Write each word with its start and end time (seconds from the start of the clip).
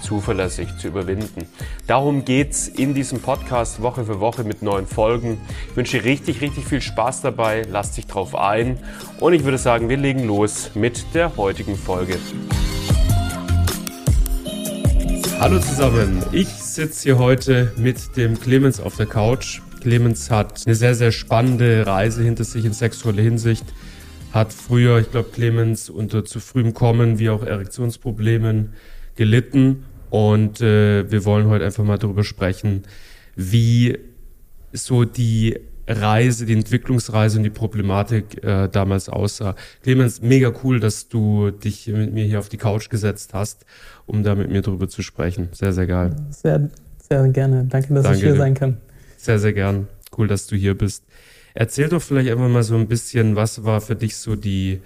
zuverlässig 0.00 0.68
zu 0.78 0.88
überwinden. 0.88 1.46
Darum 1.86 2.24
geht's 2.24 2.68
in 2.68 2.94
diesem 2.94 3.20
Podcast 3.20 3.82
Woche 3.82 4.04
für 4.04 4.20
Woche 4.20 4.44
mit 4.44 4.62
neuen 4.62 4.86
Folgen. 4.86 5.38
Ich 5.70 5.76
wünsche 5.76 5.98
dir 5.98 6.04
richtig, 6.04 6.40
richtig 6.40 6.64
viel 6.64 6.80
Spaß 6.80 7.22
dabei. 7.22 7.62
Lass 7.70 7.92
dich 7.92 8.06
drauf 8.06 8.34
ein. 8.34 8.78
Und 9.20 9.32
ich 9.32 9.44
würde 9.44 9.58
sagen, 9.58 9.88
wir 9.88 9.96
legen 9.96 10.26
los 10.26 10.70
mit 10.74 11.14
der 11.14 11.36
heutigen 11.36 11.76
Folge. 11.76 12.16
Hallo 15.40 15.60
zusammen. 15.60 16.22
Ich 16.32 16.48
sitze 16.48 17.04
hier 17.04 17.18
heute 17.18 17.72
mit 17.76 18.16
dem 18.16 18.40
Clemens 18.40 18.80
auf 18.80 18.96
der 18.96 19.06
Couch. 19.06 19.60
Clemens 19.80 20.30
hat 20.30 20.66
eine 20.66 20.74
sehr, 20.74 20.96
sehr 20.96 21.12
spannende 21.12 21.86
Reise 21.86 22.24
hinter 22.24 22.42
sich 22.42 22.64
in 22.64 22.72
sexueller 22.72 23.22
Hinsicht. 23.22 23.64
Hat 24.32 24.52
früher, 24.52 24.98
ich 24.98 25.10
glaube, 25.10 25.30
Clemens 25.32 25.90
unter 25.90 26.24
zu 26.24 26.40
frühem 26.40 26.74
Kommen 26.74 27.18
wie 27.18 27.30
auch 27.30 27.44
Erektionsproblemen 27.44 28.74
gelitten 29.14 29.84
und 30.10 30.60
äh, 30.60 31.10
wir 31.10 31.24
wollen 31.24 31.48
heute 31.48 31.64
einfach 31.64 31.84
mal 31.84 31.98
darüber 31.98 32.24
sprechen, 32.24 32.84
wie 33.36 33.98
so 34.72 35.04
die 35.04 35.58
Reise, 35.88 36.44
die 36.44 36.52
Entwicklungsreise 36.52 37.38
und 37.38 37.44
die 37.44 37.50
Problematik 37.50 38.44
äh, 38.44 38.68
damals 38.68 39.08
aussah. 39.08 39.54
Clemens, 39.82 40.20
mega 40.20 40.52
cool, 40.62 40.80
dass 40.80 41.08
du 41.08 41.50
dich 41.50 41.86
mit 41.86 42.12
mir 42.12 42.24
hier 42.24 42.38
auf 42.38 42.48
die 42.50 42.58
Couch 42.58 42.90
gesetzt 42.90 43.32
hast, 43.32 43.64
um 44.06 44.22
da 44.22 44.34
mit 44.34 44.50
mir 44.50 44.60
drüber 44.60 44.88
zu 44.88 45.02
sprechen. 45.02 45.48
Sehr, 45.52 45.72
sehr 45.72 45.86
geil. 45.86 46.14
Sehr, 46.30 46.68
sehr 47.08 47.28
gerne. 47.28 47.64
Danke, 47.68 47.94
dass 47.94 48.02
Danke 48.02 48.18
ich 48.18 48.24
hier 48.24 48.32
dir. 48.32 48.38
sein 48.38 48.54
kann. 48.54 48.76
Sehr, 49.16 49.38
sehr 49.38 49.54
gern. 49.54 49.88
Cool, 50.16 50.28
dass 50.28 50.46
du 50.46 50.56
hier 50.56 50.76
bist. 50.76 51.04
Erzähl 51.54 51.88
doch 51.88 52.02
vielleicht 52.02 52.30
einfach 52.30 52.48
mal 52.48 52.62
so 52.62 52.76
ein 52.76 52.86
bisschen, 52.86 53.34
was 53.34 53.64
war 53.64 53.80
für 53.80 53.96
dich 53.96 54.16
so 54.16 54.36
die, 54.36 54.80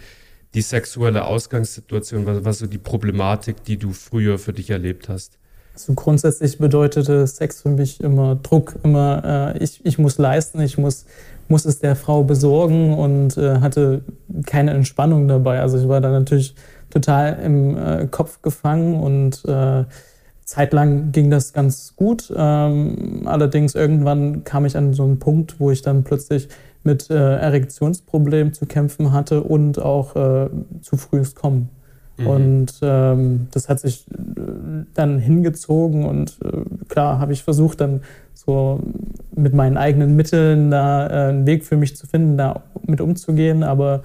die 0.55 0.63
sexuelle 0.63 1.25
Ausgangssituation, 1.25 2.27
was 2.27 2.45
war 2.45 2.53
so 2.53 2.67
die 2.67 2.79
Problematik, 2.79 3.65
die 3.65 3.79
du 3.79 3.93
früher 3.93 4.39
für 4.39 4.53
dich 4.53 4.71
erlebt 4.71 5.09
hast? 5.09 5.39
Also 5.75 5.95
grundsätzlich 5.95 6.59
bedeutete 6.59 7.27
Sex 7.27 7.63
für 7.63 7.71
mich 7.71 8.01
immer 8.01 8.37
Druck, 8.37 8.75
immer 8.83 9.55
äh, 9.55 9.65
ich, 9.65 9.85
ich 9.85 9.99
muss 9.99 10.19
leisten, 10.19 10.61
ich 10.61 10.77
muss, 10.77 11.07
muss 11.49 11.65
es 11.65 11.79
der 11.79 11.97
Frau 11.97 12.25
besorgen 12.25 12.93
und 12.93 13.39
äh, 13.39 13.61
hatte 13.61 14.03
keine 14.45 14.73
Entspannung 14.73 15.29
dabei. 15.29 15.61
Also 15.61 15.79
ich 15.79 15.89
war 15.89 16.03
da 16.03 16.11
natürlich 16.11 16.55
total 16.91 17.39
im 17.43 17.77
äh, 17.77 18.07
Kopf 18.11 18.43
gefangen 18.43 19.01
und 19.01 19.43
äh, 19.47 19.85
zeitlang 20.45 21.13
ging 21.13 21.31
das 21.31 21.55
ganz 21.55 21.97
gut. 21.97 22.31
Ähm, 22.37 23.23
allerdings 23.25 23.75
irgendwann 23.75 24.45
kam 24.45 24.67
ich 24.67 24.77
an 24.77 24.93
so 24.93 25.05
einen 25.05 25.19
Punkt, 25.19 25.59
wo 25.59 25.71
ich 25.71 25.81
dann 25.81 26.05
plötzlich 26.05 26.49
mit 26.85 27.11
äh, 27.11 27.15
Erektionsproblemen 27.15 28.53
zu 28.53 28.67
kämpfen 28.67 29.13
hatte 29.13 29.43
und 29.43 29.79
auch 29.79 30.17
äh, 30.17 30.51
zu 30.81 30.97
frühes 30.97 31.35
Kommen. 31.35 31.69
Mhm. 32.19 32.27
Und 32.27 32.73
ähm, 32.83 33.49
das 33.53 33.69
hat 33.69 33.81
sich 33.81 34.07
äh, 34.11 34.85
dann 34.95 35.19
hingezogen 35.19 36.05
und 36.05 36.39
äh, 36.45 36.63
klar 36.89 37.19
habe 37.19 37.33
ich 37.33 37.43
versucht, 37.43 37.81
dann 37.81 38.03
so 38.35 38.81
mit 39.35 39.55
meinen 39.55 39.77
eigenen 39.77 40.17
Mitteln 40.17 40.71
da 40.71 41.07
äh, 41.07 41.29
einen 41.31 41.47
Weg 41.47 41.65
für 41.65 41.77
mich 41.77 41.97
zu 41.97 42.07
finden, 42.07 42.37
da 42.37 42.63
mit 42.87 43.01
umzugehen, 43.01 43.63
aber 43.63 44.03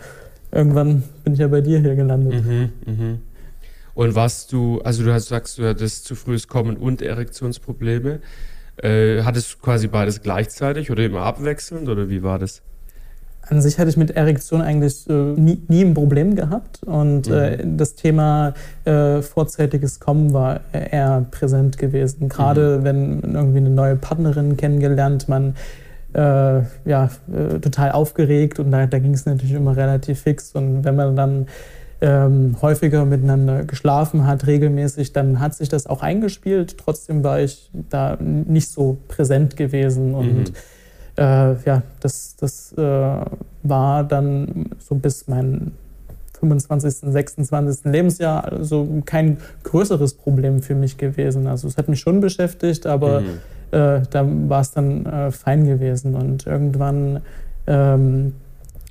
irgendwann 0.52 1.04
bin 1.24 1.34
ich 1.34 1.40
ja 1.40 1.48
bei 1.48 1.62
dir 1.62 1.80
hier 1.80 1.96
gelandet. 1.96 2.46
Mhm, 2.46 2.70
mh. 2.86 3.18
Und 3.94 4.14
was 4.14 4.46
du, 4.46 4.80
also 4.82 5.04
du 5.04 5.12
hast, 5.12 5.28
sagst, 5.28 5.58
du 5.58 5.68
hattest 5.68 6.06
zu 6.06 6.14
frühes 6.14 6.48
Kommen 6.48 6.78
und 6.78 7.02
Erektionsprobleme. 7.02 8.20
Äh, 8.82 9.24
hattest 9.24 9.54
du 9.54 9.58
quasi 9.60 9.88
beides 9.88 10.22
gleichzeitig 10.22 10.92
oder 10.92 11.04
immer 11.04 11.22
abwechselnd 11.22 11.90
oder 11.90 12.10
wie 12.10 12.22
war 12.24 12.38
das? 12.38 12.62
An 13.50 13.62
sich 13.62 13.80
hatte 13.80 13.90
ich 13.90 13.98
mit 13.98 14.12
Erektion 14.12 14.62
eigentlich 14.62 15.10
äh, 15.10 15.14
nie, 15.14 15.62
nie, 15.68 15.84
ein 15.84 15.94
Problem 15.94 16.36
gehabt 16.36 16.84
und 16.84 17.28
äh, 17.28 17.32
mhm. 17.66 17.76
äh, 17.76 17.78
das 17.78 17.96
Thema 17.96 18.54
äh, 18.84 19.22
vorzeitiges 19.22 20.00
Kommen 20.00 20.34
war 20.34 20.62
eher 20.74 21.26
präsent 21.32 21.78
gewesen. 21.78 22.30
Gerade 22.30 22.80
mhm. 22.80 22.84
wenn 22.84 23.22
irgendwie 23.34 23.58
eine 23.60 23.70
neue 23.70 23.96
Partnerin 23.96 24.58
kennengelernt, 24.58 25.30
man 25.30 25.56
äh, 26.14 26.20
ja 26.86 27.10
äh, 27.34 27.60
total 27.62 27.92
aufgeregt 27.94 28.60
und 28.60 28.72
da, 28.72 28.86
da 28.86 29.00
ging 29.00 29.14
es 29.14 29.26
natürlich 29.26 29.54
immer 29.54 29.78
relativ 29.78 30.22
fix 30.22 30.52
und 30.54 30.84
wenn 30.84 30.96
man 30.96 31.16
dann 31.16 31.48
ähm, 32.00 32.56
häufiger 32.62 33.06
miteinander 33.06 33.64
geschlafen 33.64 34.28
hat, 34.28 34.46
regelmäßig, 34.46 35.14
dann 35.14 35.40
hat 35.40 35.56
sich 35.56 35.70
das 35.70 35.88
auch 35.88 36.02
eingespielt. 36.02 36.78
Trotzdem 36.78 37.24
war 37.24 37.40
ich 37.40 37.72
da 37.90 38.18
nicht 38.20 38.70
so 38.70 38.98
präsent 39.08 39.58
gewesen. 39.58 40.14
Und 40.14 40.52
mhm. 40.52 40.54
äh, 41.18 41.56
ja, 41.64 41.82
das, 42.00 42.36
das 42.36 42.74
äh, 42.74 42.82
war 43.64 44.04
dann 44.04 44.70
so 44.80 44.96
bis 44.96 45.28
mein 45.28 45.72
25., 46.40 47.12
26. 47.12 47.86
Lebensjahr 47.86 48.46
also 48.46 48.88
kein 49.06 49.38
größeres 49.64 50.14
Problem 50.14 50.62
für 50.62 50.76
mich 50.76 50.98
gewesen. 50.98 51.48
Also 51.48 51.68
es 51.68 51.78
hat 51.78 51.90
mich 51.90 52.00
schon 52.00 52.20
beschäftigt, 52.20 52.86
aber 52.86 53.22
mhm. 53.22 53.28
äh, 53.72 54.02
da 54.10 54.26
war 54.48 54.62
es 54.62 54.70
dann 54.70 55.08
äh, 55.08 55.32
fein 55.32 55.66
gewesen. 55.66 56.14
Und 56.14 56.46
irgendwann 56.46 57.22
ähm, 57.66 58.34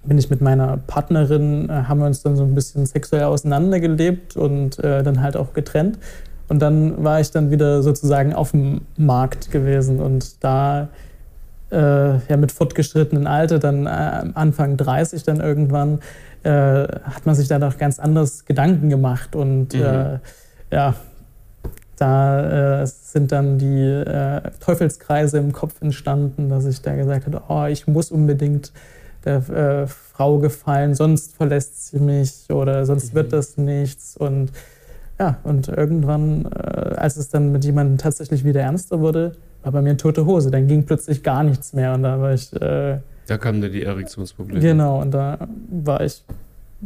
bin 0.06 0.19
ich 0.19 0.31
mit 0.31 0.41
meiner 0.41 0.77
Partnerin, 0.77 1.69
äh, 1.69 1.72
haben 1.72 2.00
wir 2.00 2.06
uns 2.06 2.22
dann 2.22 2.37
so 2.37 2.44
ein 2.44 2.55
bisschen 2.55 2.87
sexuell 2.87 3.25
auseinandergelebt 3.25 4.37
und 4.37 4.78
äh, 4.78 5.03
dann 5.03 5.22
halt 5.22 5.37
auch 5.37 5.53
getrennt. 5.53 5.99
Und 6.49 6.61
dann 6.61 7.03
war 7.03 7.21
ich 7.21 7.31
dann 7.31 7.50
wieder 7.50 7.83
sozusagen 7.83 8.33
auf 8.33 8.53
dem 8.53 8.83
Markt 8.97 9.50
gewesen 9.50 10.00
und 10.00 10.44
da 10.44 10.89
äh, 11.71 12.19
ja 12.19 12.37
mit 12.37 12.53
fortgeschrittenen 12.53 13.27
Alter, 13.27 13.59
dann 13.59 13.87
äh, 13.87 13.91
Anfang 14.34 14.77
30 14.77 15.25
dann 15.25 15.41
irgendwann, 15.41 16.00
äh, 16.44 16.50
hat 16.50 17.27
man 17.27 17.34
sich 17.34 17.49
da 17.49 17.59
doch 17.59 17.78
ganz 17.78 17.99
anders 17.99 18.44
Gedanken 18.44 18.88
gemacht 18.88 19.34
und 19.34 19.75
mhm. 19.75 19.83
Äh, 19.83 20.19
ja, 20.71 20.94
da 21.99 22.87
sind 22.87 23.33
dann 23.33 23.56
die 23.56 24.03
Teufelskreise 24.61 25.38
im 25.38 25.53
Kopf 25.53 25.81
entstanden, 25.81 26.50
dass 26.50 26.67
ich 26.67 26.83
da 26.83 26.94
gesagt 26.94 27.25
habe, 27.25 27.43
oh, 27.49 27.65
ich 27.65 27.87
muss 27.87 28.11
unbedingt 28.11 28.73
der 29.26 29.48
äh, 29.48 29.87
Frau 29.87 30.38
gefallen, 30.38 30.94
sonst 30.94 31.37
verlässt 31.37 31.88
sie 31.88 31.98
mich 31.98 32.47
oder 32.48 32.87
sonst 32.87 33.14
wird 33.14 33.26
mhm. 33.26 33.31
das 33.31 33.56
nichts. 33.59 34.16
Und 34.16 34.50
ja, 35.19 35.38
und 35.44 35.69
irgendwann, 35.69 36.47
äh, 36.47 36.94
als 36.97 37.16
es 37.16 37.28
dann 37.28 37.53
mit 37.53 37.64
jemandem 37.64 37.98
tatsächlich 37.98 38.44
wieder 38.44 38.60
ernster 38.60 39.00
wurde, 39.00 39.32
war 39.62 39.72
bei 39.72 39.82
mir 39.82 39.97
tote 39.97 40.26
Hose. 40.26 40.50
Dann 40.50 40.66
ging 40.66 40.84
plötzlich 40.84 41.22
gar 41.22 41.42
nichts 41.42 41.72
mehr 41.72 41.94
und 41.94 42.03
da 42.03 42.20
war 42.20 42.32
ich. 42.32 42.53
Äh, 42.54 42.98
da 43.26 43.38
kamen 43.38 43.60
dann 43.60 43.72
die 43.72 43.82
Erektionsprobleme. 43.82 44.60
Genau, 44.60 45.03
und 45.03 45.10
da 45.10 45.48
war 45.69 46.00
ich, 46.00 46.22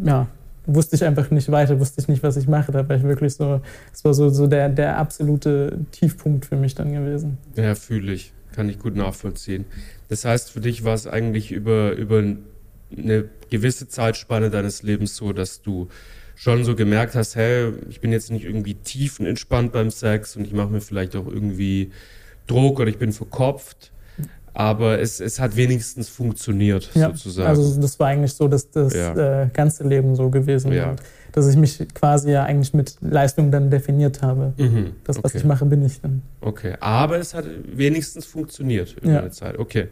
ja, 0.02 0.26
wusste 0.66 0.96
ich 0.96 1.04
einfach 1.04 1.30
nicht 1.30 1.50
weiter, 1.50 1.78
wusste 1.78 2.00
ich 2.00 2.08
nicht, 2.08 2.22
was 2.22 2.36
ich 2.36 2.48
mache. 2.48 2.72
Da 2.72 2.88
war 2.88 2.96
ich 2.96 3.02
wirklich 3.02 3.34
so, 3.34 3.60
es 3.92 4.04
war 4.04 4.14
so, 4.14 4.30
so 4.30 4.46
der, 4.46 4.68
der 4.70 4.96
absolute 4.96 5.78
Tiefpunkt 5.90 6.46
für 6.46 6.56
mich 6.56 6.74
dann 6.74 6.92
gewesen. 6.92 7.36
Ja, 7.56 7.74
fühle 7.74 8.12
ich. 8.12 8.32
Kann 8.54 8.68
ich 8.68 8.78
gut 8.78 8.96
nachvollziehen. 8.96 9.64
Das 10.08 10.24
heißt, 10.24 10.50
für 10.50 10.60
dich 10.60 10.84
war 10.84 10.94
es 10.94 11.06
eigentlich 11.06 11.52
über, 11.52 11.92
über 11.92 12.22
eine 12.96 13.28
gewisse 13.50 13.88
Zeitspanne 13.88 14.50
deines 14.50 14.82
Lebens 14.82 15.16
so, 15.16 15.32
dass 15.32 15.62
du 15.62 15.88
schon 16.34 16.64
so 16.64 16.74
gemerkt 16.74 17.14
hast, 17.14 17.36
hey, 17.36 17.72
ich 17.90 18.00
bin 18.00 18.12
jetzt 18.12 18.30
nicht 18.30 18.44
irgendwie 18.44 18.74
tiefenentspannt 18.74 19.72
beim 19.72 19.90
Sex 19.90 20.36
und 20.36 20.46
ich 20.46 20.52
mache 20.52 20.70
mir 20.70 20.80
vielleicht 20.80 21.14
auch 21.14 21.26
irgendwie 21.26 21.92
Druck 22.46 22.80
oder 22.80 22.88
ich 22.88 22.98
bin 22.98 23.12
verkopft, 23.12 23.92
aber 24.54 24.98
es, 25.00 25.20
es 25.20 25.38
hat 25.38 25.56
wenigstens 25.56 26.08
funktioniert, 26.08 26.90
ja, 26.94 27.08
sozusagen. 27.08 27.48
Also 27.48 27.80
das 27.80 28.00
war 28.00 28.08
eigentlich 28.08 28.32
so, 28.32 28.48
dass 28.48 28.70
das 28.70 28.94
ja. 28.94 29.42
äh, 29.42 29.48
ganze 29.52 29.86
Leben 29.86 30.16
so 30.16 30.30
gewesen 30.30 30.72
ja. 30.72 30.90
Und 30.90 31.02
dass 31.32 31.46
ich 31.48 31.56
mich 31.56 31.86
quasi 31.94 32.32
ja 32.32 32.44
eigentlich 32.44 32.74
mit 32.74 32.96
Leistung 33.00 33.50
dann 33.50 33.70
definiert 33.70 34.22
habe. 34.22 34.52
Mhm, 34.56 34.92
das, 35.04 35.16
was 35.18 35.26
okay. 35.26 35.38
ich 35.38 35.44
mache, 35.44 35.64
bin 35.66 35.84
ich 35.84 36.00
dann. 36.00 36.22
Okay, 36.40 36.74
aber 36.80 37.18
es 37.18 37.34
hat 37.34 37.44
wenigstens 37.64 38.26
funktioniert 38.26 38.96
über 39.00 39.12
ja. 39.12 39.20
eine 39.20 39.30
Zeit. 39.30 39.58
Okay. 39.58 39.88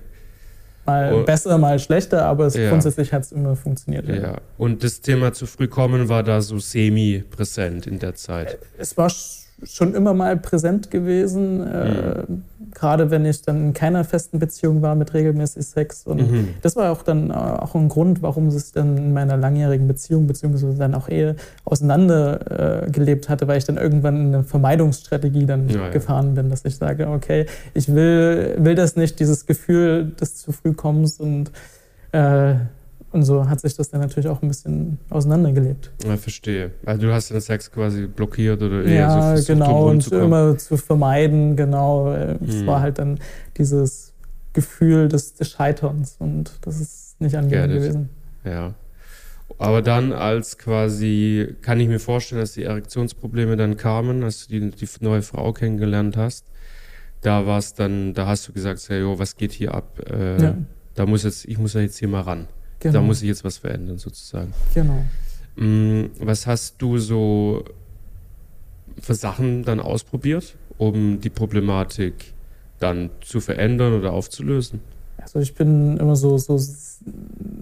Mal 0.86 1.12
oh. 1.12 1.24
besser, 1.24 1.58
mal 1.58 1.78
schlechter, 1.78 2.24
aber 2.24 2.46
es 2.46 2.54
ja. 2.54 2.70
grundsätzlich 2.70 3.12
hat 3.12 3.22
es 3.22 3.32
immer 3.32 3.56
funktioniert. 3.56 4.08
Ja. 4.08 4.14
ja. 4.14 4.36
Und 4.56 4.82
das 4.82 5.02
Thema 5.02 5.34
zu 5.34 5.46
früh 5.46 5.68
kommen 5.68 6.08
war 6.08 6.22
da 6.22 6.40
so 6.40 6.58
semi-präsent 6.58 7.86
in 7.86 7.98
der 7.98 8.14
Zeit. 8.14 8.58
Es 8.78 8.96
war 8.96 9.12
schon 9.64 9.94
immer 9.94 10.14
mal 10.14 10.36
präsent 10.36 10.90
gewesen. 10.90 11.58
Mhm. 11.58 12.44
Gerade 12.74 13.10
wenn 13.10 13.24
ich 13.24 13.42
dann 13.42 13.60
in 13.60 13.72
keiner 13.72 14.04
festen 14.04 14.38
Beziehung 14.38 14.82
war 14.82 14.94
mit 14.94 15.14
regelmäßig 15.14 15.66
Sex. 15.66 16.06
Und 16.06 16.30
mhm. 16.30 16.48
das 16.62 16.76
war 16.76 16.92
auch 16.92 17.02
dann 17.02 17.30
auch 17.32 17.74
ein 17.74 17.88
Grund, 17.88 18.22
warum 18.22 18.48
es 18.48 18.72
dann 18.72 18.96
in 18.96 19.12
meiner 19.12 19.36
langjährigen 19.36 19.86
Beziehung 19.86 20.26
beziehungsweise 20.26 20.78
dann 20.78 20.94
auch 20.94 21.08
Ehe 21.08 21.36
auseinander 21.64 22.86
äh, 22.86 23.16
hatte, 23.28 23.48
weil 23.48 23.58
ich 23.58 23.64
dann 23.64 23.76
irgendwann 23.76 24.16
in 24.16 24.34
eine 24.34 24.44
Vermeidungsstrategie 24.44 25.46
dann 25.46 25.68
ja, 25.68 25.88
gefahren 25.90 26.34
bin, 26.34 26.50
dass 26.50 26.64
ich 26.64 26.76
sage, 26.76 27.08
okay, 27.08 27.46
ich 27.74 27.94
will, 27.94 28.56
will 28.58 28.74
das 28.74 28.96
nicht, 28.96 29.20
dieses 29.20 29.46
Gefühl 29.46 30.12
des 30.20 30.36
zu 30.36 30.52
früh 30.52 30.72
kommens 30.72 31.20
und 31.20 31.50
äh, 32.12 32.54
und 33.18 33.24
so 33.24 33.48
hat 33.48 33.60
sich 33.60 33.74
das 33.74 33.90
dann 33.90 34.00
natürlich 34.00 34.28
auch 34.28 34.42
ein 34.42 34.48
bisschen 34.48 34.98
auseinandergelebt. 35.10 35.90
Ja, 36.04 36.16
verstehe. 36.16 36.70
Also 36.86 37.08
du 37.08 37.12
hast 37.12 37.30
den 37.30 37.40
Sex 37.40 37.70
quasi 37.70 38.06
blockiert 38.06 38.62
oder 38.62 38.84
eher 38.84 38.94
ja, 38.94 39.10
so 39.10 39.20
versucht, 39.20 39.46
genau, 39.48 39.88
und 39.88 40.12
immer 40.12 40.56
zu 40.56 40.76
vermeiden, 40.76 41.56
genau. 41.56 42.12
Es 42.12 42.60
hm. 42.60 42.66
war 42.66 42.80
halt 42.80 42.98
dann 42.98 43.18
dieses 43.56 44.12
Gefühl 44.52 45.08
des, 45.08 45.34
des, 45.34 45.50
Scheiterns 45.50 46.16
und 46.20 46.52
das 46.62 46.80
ist 46.80 47.20
nicht 47.20 47.34
angenehm 47.34 47.70
gewesen. 47.70 48.08
Ja. 48.44 48.74
Aber 49.58 49.82
dann 49.82 50.12
als 50.12 50.56
quasi, 50.56 51.56
kann 51.62 51.80
ich 51.80 51.88
mir 51.88 51.98
vorstellen, 51.98 52.40
dass 52.40 52.52
die 52.52 52.62
Erektionsprobleme 52.62 53.56
dann 53.56 53.76
kamen, 53.76 54.22
als 54.22 54.46
du 54.46 54.60
die, 54.60 54.70
die 54.70 54.88
neue 55.00 55.22
Frau 55.22 55.52
kennengelernt 55.52 56.16
hast. 56.16 56.44
Da 57.22 57.46
war 57.46 57.58
es 57.58 57.74
dann, 57.74 58.14
da 58.14 58.26
hast 58.26 58.46
du 58.46 58.52
gesagt, 58.52 58.80
hey, 58.88 59.00
jo, 59.00 59.18
was 59.18 59.36
geht 59.36 59.50
hier 59.50 59.74
ab? 59.74 59.98
Äh, 60.08 60.40
ja. 60.40 60.54
Da 60.94 61.06
muss 61.06 61.24
jetzt, 61.24 61.46
ich 61.46 61.58
muss 61.58 61.74
ja 61.74 61.80
jetzt 61.80 61.98
hier 61.98 62.06
mal 62.06 62.20
ran. 62.20 62.46
Genau. 62.80 62.92
Da 62.94 63.00
muss 63.00 63.22
ich 63.22 63.28
jetzt 63.28 63.44
was 63.44 63.58
verändern, 63.58 63.98
sozusagen. 63.98 64.52
Genau. 64.74 65.04
Mm, 65.56 66.10
was 66.20 66.46
hast 66.46 66.76
du 66.78 66.98
so 66.98 67.64
für 69.00 69.14
Sachen 69.14 69.64
dann 69.64 69.80
ausprobiert, 69.80 70.56
um 70.76 71.20
die 71.20 71.30
Problematik 71.30 72.32
dann 72.78 73.10
zu 73.20 73.40
verändern 73.40 73.94
oder 73.94 74.12
aufzulösen? 74.12 74.80
Also 75.16 75.40
ich 75.40 75.54
bin 75.54 75.96
immer 75.96 76.14
so, 76.14 76.38
so 76.38 76.58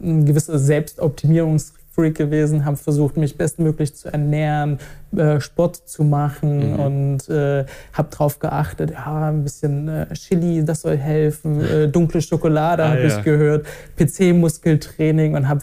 ein 0.03 0.27
gewisser 0.27 0.59
Selbstoptimierungs 0.59 1.73
Freak 1.97 2.17
gewesen, 2.17 2.65
habe 2.65 2.77
versucht, 2.77 3.17
mich 3.17 3.37
bestmöglich 3.37 3.95
zu 3.95 4.13
ernähren, 4.13 4.79
äh, 5.17 5.41
Sport 5.41 5.77
zu 5.77 6.05
machen 6.05 6.75
mhm. 6.75 6.81
und 6.81 7.29
äh, 7.31 7.65
habe 7.95 8.09
darauf 8.11 8.39
geachtet, 8.39 8.91
ja, 8.91 9.31
ein 9.31 9.43
bisschen 9.43 9.89
äh, 9.89 10.07
Chili, 10.13 10.63
das 10.65 10.83
soll 10.83 10.99
helfen, 10.99 11.61
äh, 11.65 11.89
dunkle 11.89 12.21
Schokolade 12.21 12.85
ah, 12.85 12.91
habe 12.91 13.01
ja. 13.01 13.07
ich 13.07 13.23
gehört, 13.25 13.67
PC-Muskeltraining 13.99 15.35
und 15.35 15.49
habe 15.49 15.63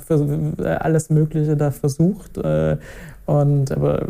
äh, 0.60 0.68
alles 0.68 1.10
Mögliche 1.12 1.56
da 1.56 1.70
versucht. 1.70 2.38
Äh, 2.38 2.78
und 3.26 3.72
aber 3.72 4.08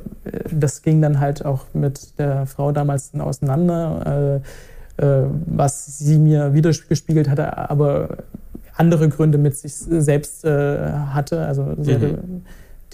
das 0.49 0.81
ging 0.81 1.01
dann 1.01 1.19
halt 1.19 1.45
auch 1.45 1.65
mit 1.73 2.17
der 2.17 2.47
Frau 2.47 2.71
damals 2.71 3.11
dann 3.11 3.21
auseinander, 3.21 4.41
was 4.97 5.99
sie 5.99 6.17
mir 6.17 6.55
widergespiegelt 6.55 7.29
hatte, 7.29 7.69
aber 7.69 8.17
andere 8.75 9.09
Gründe 9.09 9.37
mit 9.37 9.55
sich 9.55 9.73
selbst 9.75 10.45
äh, 10.45 10.91
hatte. 10.91 11.45
Also 11.45 11.75
sie 11.79 11.93
mhm. 11.93 12.43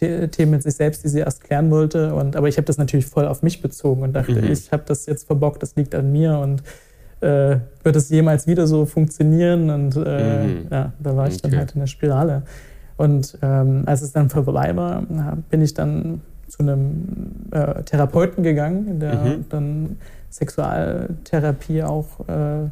hatte 0.01 0.29
Themen 0.29 0.51
mit 0.51 0.63
sich 0.63 0.75
selbst, 0.75 1.03
die 1.03 1.09
sie 1.09 1.19
erst 1.19 1.43
klären 1.43 1.71
wollte. 1.71 2.13
Und, 2.15 2.35
aber 2.35 2.47
ich 2.47 2.57
habe 2.57 2.65
das 2.65 2.77
natürlich 2.77 3.05
voll 3.05 3.27
auf 3.27 3.43
mich 3.43 3.61
bezogen 3.61 4.03
und 4.03 4.13
dachte, 4.13 4.41
mhm. 4.41 4.51
ich 4.51 4.71
habe 4.71 4.83
das 4.85 5.05
jetzt 5.05 5.27
verbockt, 5.27 5.61
das 5.61 5.75
liegt 5.75 5.95
an 5.95 6.11
mir 6.11 6.37
und 6.39 6.63
äh, 7.21 7.57
wird 7.83 7.95
es 7.95 8.09
jemals 8.09 8.47
wieder 8.47 8.67
so 8.67 8.85
funktionieren? 8.85 9.69
Und 9.69 9.95
äh, 9.97 10.43
mhm. 10.43 10.67
ja, 10.71 10.93
da 10.99 11.15
war 11.15 11.27
ich 11.27 11.35
okay. 11.35 11.49
dann 11.49 11.59
halt 11.59 11.71
in 11.73 11.79
der 11.79 11.87
Spirale. 11.87 12.43
Und 12.97 13.37
ähm, 13.41 13.83
als 13.85 14.01
es 14.01 14.11
dann 14.11 14.29
vorbei 14.29 14.75
war, 14.75 15.03
bin 15.49 15.61
ich 15.61 15.73
dann 15.73 16.21
zu 16.47 16.59
einem 16.59 17.05
äh, 17.51 17.83
Therapeuten 17.83 18.43
gegangen, 18.43 18.99
der 18.99 19.15
mhm. 19.15 19.45
dann 19.49 19.97
Sexualtherapie 20.29 21.83
auch 21.83 22.19
äh, 22.27 22.69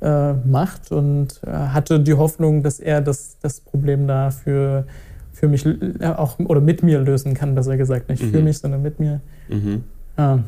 äh, 0.00 0.32
macht 0.32 0.92
und 0.92 1.40
äh, 1.46 1.50
hatte 1.50 2.00
die 2.00 2.14
Hoffnung, 2.14 2.62
dass 2.62 2.80
er 2.80 3.00
das, 3.00 3.36
das 3.40 3.60
Problem 3.60 4.06
da 4.06 4.30
für, 4.30 4.86
für 5.32 5.48
mich 5.48 5.66
äh, 5.66 6.06
auch 6.06 6.38
oder 6.38 6.60
mit 6.60 6.82
mir 6.82 7.00
lösen 7.00 7.34
kann, 7.34 7.54
besser 7.54 7.76
gesagt. 7.76 8.08
Nicht 8.08 8.22
mhm. 8.22 8.30
für 8.30 8.42
mich, 8.42 8.58
sondern 8.58 8.82
mit 8.82 9.00
mir. 9.00 9.20
Mhm. 9.48 9.84
Ja. 10.16 10.44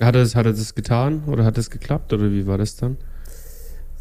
Hat 0.00 0.14
er, 0.14 0.22
das, 0.22 0.34
hat 0.34 0.46
er 0.46 0.52
das 0.52 0.74
getan 0.74 1.22
oder 1.26 1.44
hat 1.44 1.58
es 1.58 1.70
geklappt 1.70 2.12
oder 2.12 2.30
wie 2.30 2.46
war 2.46 2.58
das 2.58 2.76
dann? 2.76 2.96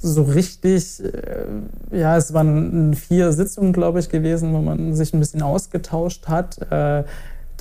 So 0.03 0.23
richtig, 0.23 1.03
äh, 1.03 1.97
ja, 1.97 2.18
es 2.18 2.33
waren 2.33 2.95
vier 2.95 3.31
Sitzungen, 3.33 3.71
glaube 3.71 4.00
ich, 4.00 4.09
gewesen, 4.09 4.53
wo 4.53 4.59
man 4.59 4.95
sich 4.95 5.13
ein 5.13 5.19
bisschen 5.19 5.41
ausgetauscht 5.41 6.27
hat. 6.27 6.57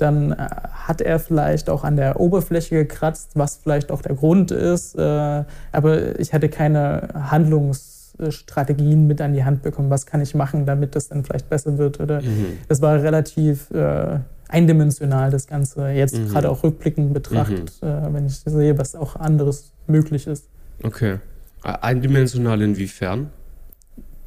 Äh, 0.01 0.05
dann 0.05 0.31
äh, 0.31 0.47
hat 0.71 1.01
er 1.01 1.19
vielleicht 1.19 1.69
auch 1.69 1.83
an 1.83 1.95
der 1.95 2.19
Oberfläche 2.19 2.75
gekratzt, 2.75 3.31
was 3.35 3.57
vielleicht 3.57 3.91
auch 3.91 4.01
der 4.01 4.15
Grund 4.15 4.51
ist. 4.51 4.95
Äh, 4.95 5.43
aber 5.71 6.19
ich 6.19 6.33
hatte 6.33 6.49
keine 6.49 7.09
Handlungsstrategien 7.13 9.07
mit 9.07 9.21
an 9.21 9.33
die 9.33 9.43
Hand 9.43 9.61
bekommen. 9.61 9.89
Was 9.89 10.05
kann 10.05 10.21
ich 10.21 10.35
machen, 10.35 10.65
damit 10.65 10.95
das 10.95 11.09
dann 11.09 11.23
vielleicht 11.23 11.49
besser 11.49 11.77
wird? 11.77 11.99
Oder 11.99 12.21
mhm. 12.21 12.57
das 12.67 12.81
war 12.81 13.01
relativ 13.01 13.71
äh, 13.71 14.19
eindimensional, 14.49 15.31
das 15.31 15.47
Ganze. 15.47 15.89
Jetzt 15.89 16.17
mhm. 16.17 16.29
gerade 16.29 16.49
auch 16.49 16.63
rückblickend 16.63 17.13
betrachtet, 17.13 17.73
mhm. 17.81 18.13
wenn 18.13 18.25
ich 18.25 18.39
sehe, 18.39 18.77
was 18.77 18.95
auch 18.95 19.15
anderes 19.15 19.71
möglich 19.87 20.27
ist. 20.27 20.45
Okay. 20.83 21.19
Eindimensional 21.63 22.59
inwiefern? 22.61 23.29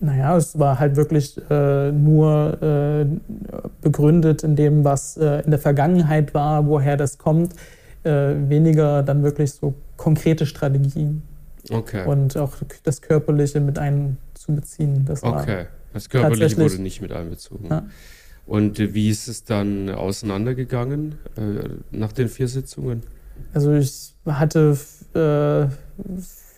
Naja, 0.04 0.36
es 0.36 0.58
war 0.58 0.78
halt 0.78 0.96
wirklich 0.96 1.40
äh, 1.48 1.90
nur 1.90 2.62
äh, 2.62 3.06
begründet 3.80 4.42
in 4.42 4.54
dem, 4.54 4.84
was 4.84 5.16
äh, 5.16 5.40
in 5.40 5.50
der 5.50 5.58
Vergangenheit 5.58 6.34
war, 6.34 6.66
woher 6.66 6.98
das 6.98 7.16
kommt. 7.16 7.54
Äh, 8.02 8.34
weniger 8.50 9.02
dann 9.02 9.22
wirklich 9.22 9.52
so 9.52 9.72
konkrete 9.96 10.44
Strategien. 10.44 11.22
Okay. 11.70 12.06
Und 12.06 12.36
auch 12.36 12.52
das 12.82 13.00
Körperliche 13.00 13.60
mit 13.60 13.78
einzubeziehen. 13.78 15.06
Das 15.06 15.22
okay. 15.22 15.66
Das 15.94 16.10
Körperliche 16.10 16.58
wurde 16.58 16.82
nicht 16.82 17.00
mit 17.00 17.12
einbezogen. 17.12 17.68
Ja. 17.70 17.84
Und 18.46 18.78
wie 18.78 19.08
ist 19.08 19.26
es 19.26 19.44
dann 19.44 19.88
auseinandergegangen 19.88 21.14
äh, 21.38 21.96
nach 21.96 22.12
den 22.12 22.28
vier 22.28 22.48
Sitzungen? 22.48 23.04
Also 23.54 23.72
ich 23.72 24.14
hatte 24.26 24.76
äh, 25.14 25.66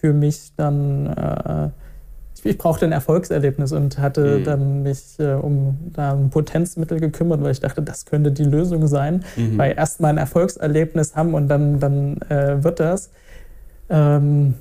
für 0.01 0.13
mich 0.13 0.51
dann 0.57 1.73
ich 2.45 2.59
brauchte 2.59 2.85
ein 2.85 2.93
Erfolgserlebnis 2.93 3.73
und 3.73 3.99
hatte 3.99 4.39
mhm. 4.39 4.45
dann 4.45 4.83
mich 4.83 5.19
äh, 5.19 5.33
um 5.33 5.79
da 5.93 6.13
ein 6.13 6.31
Potenzmittel 6.31 7.01
gekümmert, 7.01 7.43
weil 7.43 7.53
ich 7.53 7.61
dachte, 7.61 7.83
das 7.83 8.05
könnte 8.05 8.33
die 8.33 8.45
Lösung 8.45 8.87
sein. 8.87 9.25
Mhm. 9.37 9.59
Weil 9.59 9.75
erst 9.77 10.01
mal 10.01 10.09
ein 10.09 10.19
Erfolgserlebnis 10.19 11.17
haben 11.17 11.35
und 11.35 11.49
dann, 11.49 11.81
dann 11.81 12.19
äh, 12.29 12.63
wird 12.63 12.81
das. 12.81 13.11
Ähm, 13.89 14.55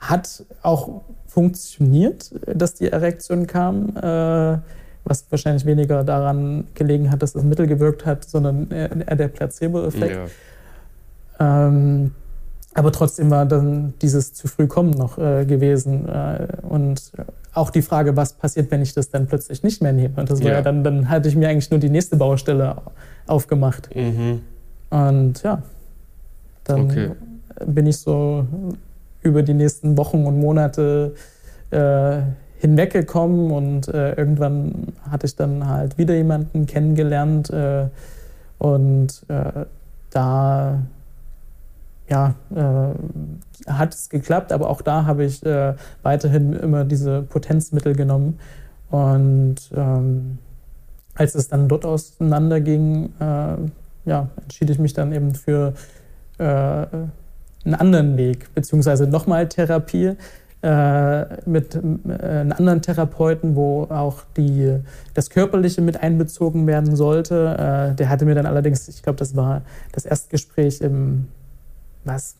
hat 0.00 0.44
auch 0.62 1.02
funktioniert, 1.26 2.30
dass 2.46 2.74
die 2.74 2.88
Erektion 2.90 3.46
kam, 3.46 3.96
äh, 3.96 4.58
was 5.04 5.24
wahrscheinlich 5.30 5.64
weniger 5.64 6.04
daran 6.04 6.64
gelegen 6.74 7.10
hat, 7.10 7.22
dass 7.22 7.32
das 7.32 7.42
Mittel 7.42 7.66
gewirkt 7.66 8.04
hat, 8.04 8.24
sondern 8.24 8.70
eher 8.70 9.16
der 9.16 9.28
Placebo-Effekt. 9.28 10.30
Ja. 11.38 11.66
Ähm, 11.68 12.12
aber 12.74 12.92
trotzdem 12.92 13.30
war 13.30 13.44
dann 13.46 13.94
dieses 14.00 14.32
zu 14.32 14.48
früh 14.48 14.66
kommen 14.66 14.90
noch 14.90 15.18
äh, 15.18 15.44
gewesen. 15.44 16.08
Äh, 16.08 16.46
und 16.62 17.12
auch 17.54 17.70
die 17.70 17.82
Frage, 17.82 18.16
was 18.16 18.32
passiert, 18.32 18.70
wenn 18.70 18.80
ich 18.80 18.94
das 18.94 19.10
dann 19.10 19.26
plötzlich 19.26 19.62
nicht 19.62 19.82
mehr 19.82 19.92
nehme. 19.92 20.14
Und 20.16 20.30
das 20.30 20.40
war 20.40 20.48
ja, 20.48 20.54
ja 20.54 20.62
dann, 20.62 20.82
dann 20.82 21.08
hatte 21.08 21.28
ich 21.28 21.36
mir 21.36 21.48
eigentlich 21.48 21.70
nur 21.70 21.80
die 21.80 21.90
nächste 21.90 22.16
Baustelle 22.16 22.76
aufgemacht. 23.26 23.94
Mhm. 23.94 24.40
Und 24.90 25.42
ja, 25.42 25.62
dann 26.64 26.84
okay. 26.84 27.10
bin 27.66 27.86
ich 27.86 27.98
so 27.98 28.46
über 29.22 29.42
die 29.42 29.54
nächsten 29.54 29.96
Wochen 29.96 30.24
und 30.24 30.40
Monate 30.40 31.14
äh, 31.70 32.18
hinweggekommen 32.58 33.50
und 33.50 33.88
äh, 33.88 34.14
irgendwann 34.14 34.92
hatte 35.10 35.26
ich 35.26 35.36
dann 35.36 35.68
halt 35.68 35.98
wieder 35.98 36.14
jemanden 36.14 36.66
kennengelernt 36.66 37.50
äh, 37.50 37.86
und 38.58 39.24
äh, 39.28 39.64
da 40.10 40.78
ja, 42.08 42.34
äh, 42.54 43.70
hat 43.70 43.94
es 43.94 44.08
geklappt, 44.08 44.52
aber 44.52 44.68
auch 44.68 44.82
da 44.82 45.04
habe 45.04 45.24
ich 45.24 45.44
äh, 45.44 45.74
weiterhin 46.02 46.52
immer 46.52 46.84
diese 46.84 47.22
Potenzmittel 47.22 47.94
genommen. 47.94 48.38
Und 48.90 49.56
ähm, 49.74 50.38
als 51.14 51.34
es 51.34 51.48
dann 51.48 51.68
dort 51.68 51.84
auseinanderging, 51.84 53.12
äh, 53.20 53.56
ja, 54.04 54.28
entschied 54.42 54.70
ich 54.70 54.78
mich 54.78 54.94
dann 54.94 55.12
eben 55.12 55.34
für 55.34 55.74
äh, 56.38 56.44
einen 56.44 57.74
anderen 57.74 58.16
Weg, 58.16 58.52
beziehungsweise 58.54 59.06
nochmal 59.06 59.48
Therapie 59.48 60.16
äh, 60.62 61.48
mit 61.48 61.74
äh, 61.74 61.78
einem 61.78 62.52
anderen 62.52 62.82
Therapeuten, 62.82 63.54
wo 63.54 63.84
auch 63.84 64.24
die, 64.36 64.80
das 65.14 65.30
Körperliche 65.30 65.80
mit 65.80 66.02
einbezogen 66.02 66.66
werden 66.66 66.96
sollte. 66.96 67.94
der 67.98 68.08
hatte 68.08 68.24
mir 68.24 68.34
dann 68.34 68.46
allerdings, 68.46 68.88
ich 68.88 69.02
glaube, 69.02 69.18
das 69.18 69.36
war 69.36 69.62
das 69.92 70.04
Erstgespräch 70.04 70.80
im 70.80 71.28
was, 72.04 72.36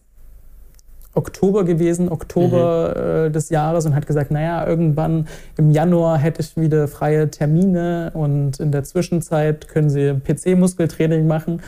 Oktober 1.14 1.64
gewesen, 1.64 2.11
Oktober 2.11 2.95
mhm. 2.97 3.26
äh, 3.26 3.31
des 3.31 3.50
Jahres 3.50 3.85
und 3.85 3.95
hat 3.95 4.07
gesagt, 4.07 4.31
naja, 4.31 4.66
irgendwann 4.66 5.26
im 5.59 5.71
Januar 5.71 6.19
hätte 6.19 6.40
ich 6.40 6.57
wieder 6.57 6.88
freie 6.88 7.31
Termine 7.31 8.12
und 8.14 8.61
in 8.61 8.73
der 8.73 8.85
Zwischenzeit 8.85 9.69
können 9.69 9.90
Sie 9.90 10.14
PC-Muskeltraining 10.14 11.26
machen. 11.26 11.61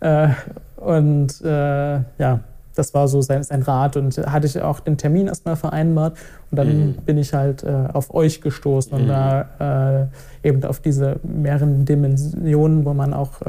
Äh, 0.00 0.30
und 0.76 1.40
äh, 1.42 2.00
ja, 2.18 2.40
das 2.74 2.94
war 2.94 3.08
so 3.08 3.20
sein, 3.20 3.42
sein 3.42 3.62
Rat 3.62 3.96
und 3.96 4.16
hatte 4.18 4.46
ich 4.46 4.60
auch 4.62 4.80
den 4.80 4.96
Termin 4.96 5.26
erstmal 5.26 5.56
vereinbart 5.56 6.16
und 6.50 6.58
dann 6.58 6.68
mhm. 6.68 6.92
bin 7.04 7.18
ich 7.18 7.34
halt 7.34 7.64
äh, 7.64 7.88
auf 7.92 8.14
euch 8.14 8.40
gestoßen 8.40 8.92
und 8.92 9.04
mhm. 9.04 9.08
da 9.08 10.08
äh, 10.42 10.48
eben 10.48 10.62
auf 10.64 10.80
diese 10.80 11.16
mehreren 11.22 11.84
Dimensionen, 11.84 12.84
wo 12.84 12.94
man 12.94 13.14
auch 13.14 13.42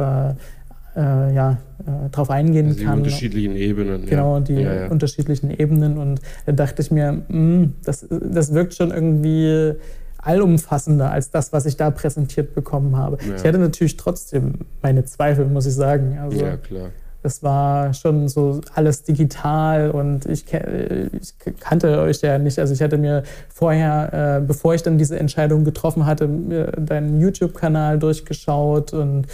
äh, 0.96 1.34
ja, 1.34 1.58
äh, 1.86 2.10
drauf 2.10 2.30
eingehen 2.30 2.68
also 2.68 2.84
kann. 2.84 2.98
Die 2.98 3.00
unterschiedlichen 3.04 3.56
Ebenen. 3.56 4.06
Genau, 4.06 4.38
ja. 4.38 4.40
die 4.42 4.54
ja, 4.54 4.74
ja. 4.74 4.88
unterschiedlichen 4.88 5.52
Ebenen. 5.52 5.98
Und 5.98 6.22
da 6.46 6.52
dachte 6.52 6.82
ich 6.82 6.92
mir, 6.92 7.12
mh, 7.12 7.24
hm, 7.28 7.74
das, 7.84 8.08
das 8.10 8.54
wirkt 8.54 8.74
schon 8.74 8.92
irgendwie 8.92 9.76
allumfassender 10.22 11.12
als 11.12 11.32
das, 11.32 11.54
was 11.54 11.66
ich 11.66 11.78
da 11.78 11.92
präsentiert 11.92 12.54
bekommen 12.54 12.98
habe. 12.98 13.18
Ich 13.38 13.44
hatte 13.44 13.58
natürlich 13.58 13.96
trotzdem 13.96 14.54
meine 14.82 15.06
Zweifel, 15.06 15.46
muss 15.46 15.66
ich 15.66 15.76
sagen. 15.76 16.18
Also, 16.20 16.46
ja, 16.46 16.58
klar. 16.58 16.90
Das 17.22 17.44
war 17.44 17.94
schon 17.94 18.30
so 18.30 18.62
alles 18.74 19.04
digital 19.04 19.92
und 19.92 20.26
ich, 20.26 20.46
ich, 20.54 21.34
kannte 21.60 22.00
euch 22.00 22.22
ja 22.22 22.38
nicht. 22.38 22.60
Also 22.60 22.74
ich 22.74 22.82
hatte 22.82 22.98
mir 22.98 23.24
vorher, 23.50 24.38
äh, 24.38 24.46
bevor 24.46 24.74
ich 24.74 24.84
dann 24.84 24.98
diese 24.98 25.20
Entscheidung 25.20 25.66
getroffen 25.66 26.06
hatte, 26.06 26.30
deinen 26.78 27.20
YouTube-Kanal 27.20 28.00
durchgeschaut 28.00 28.94
und 28.94 29.28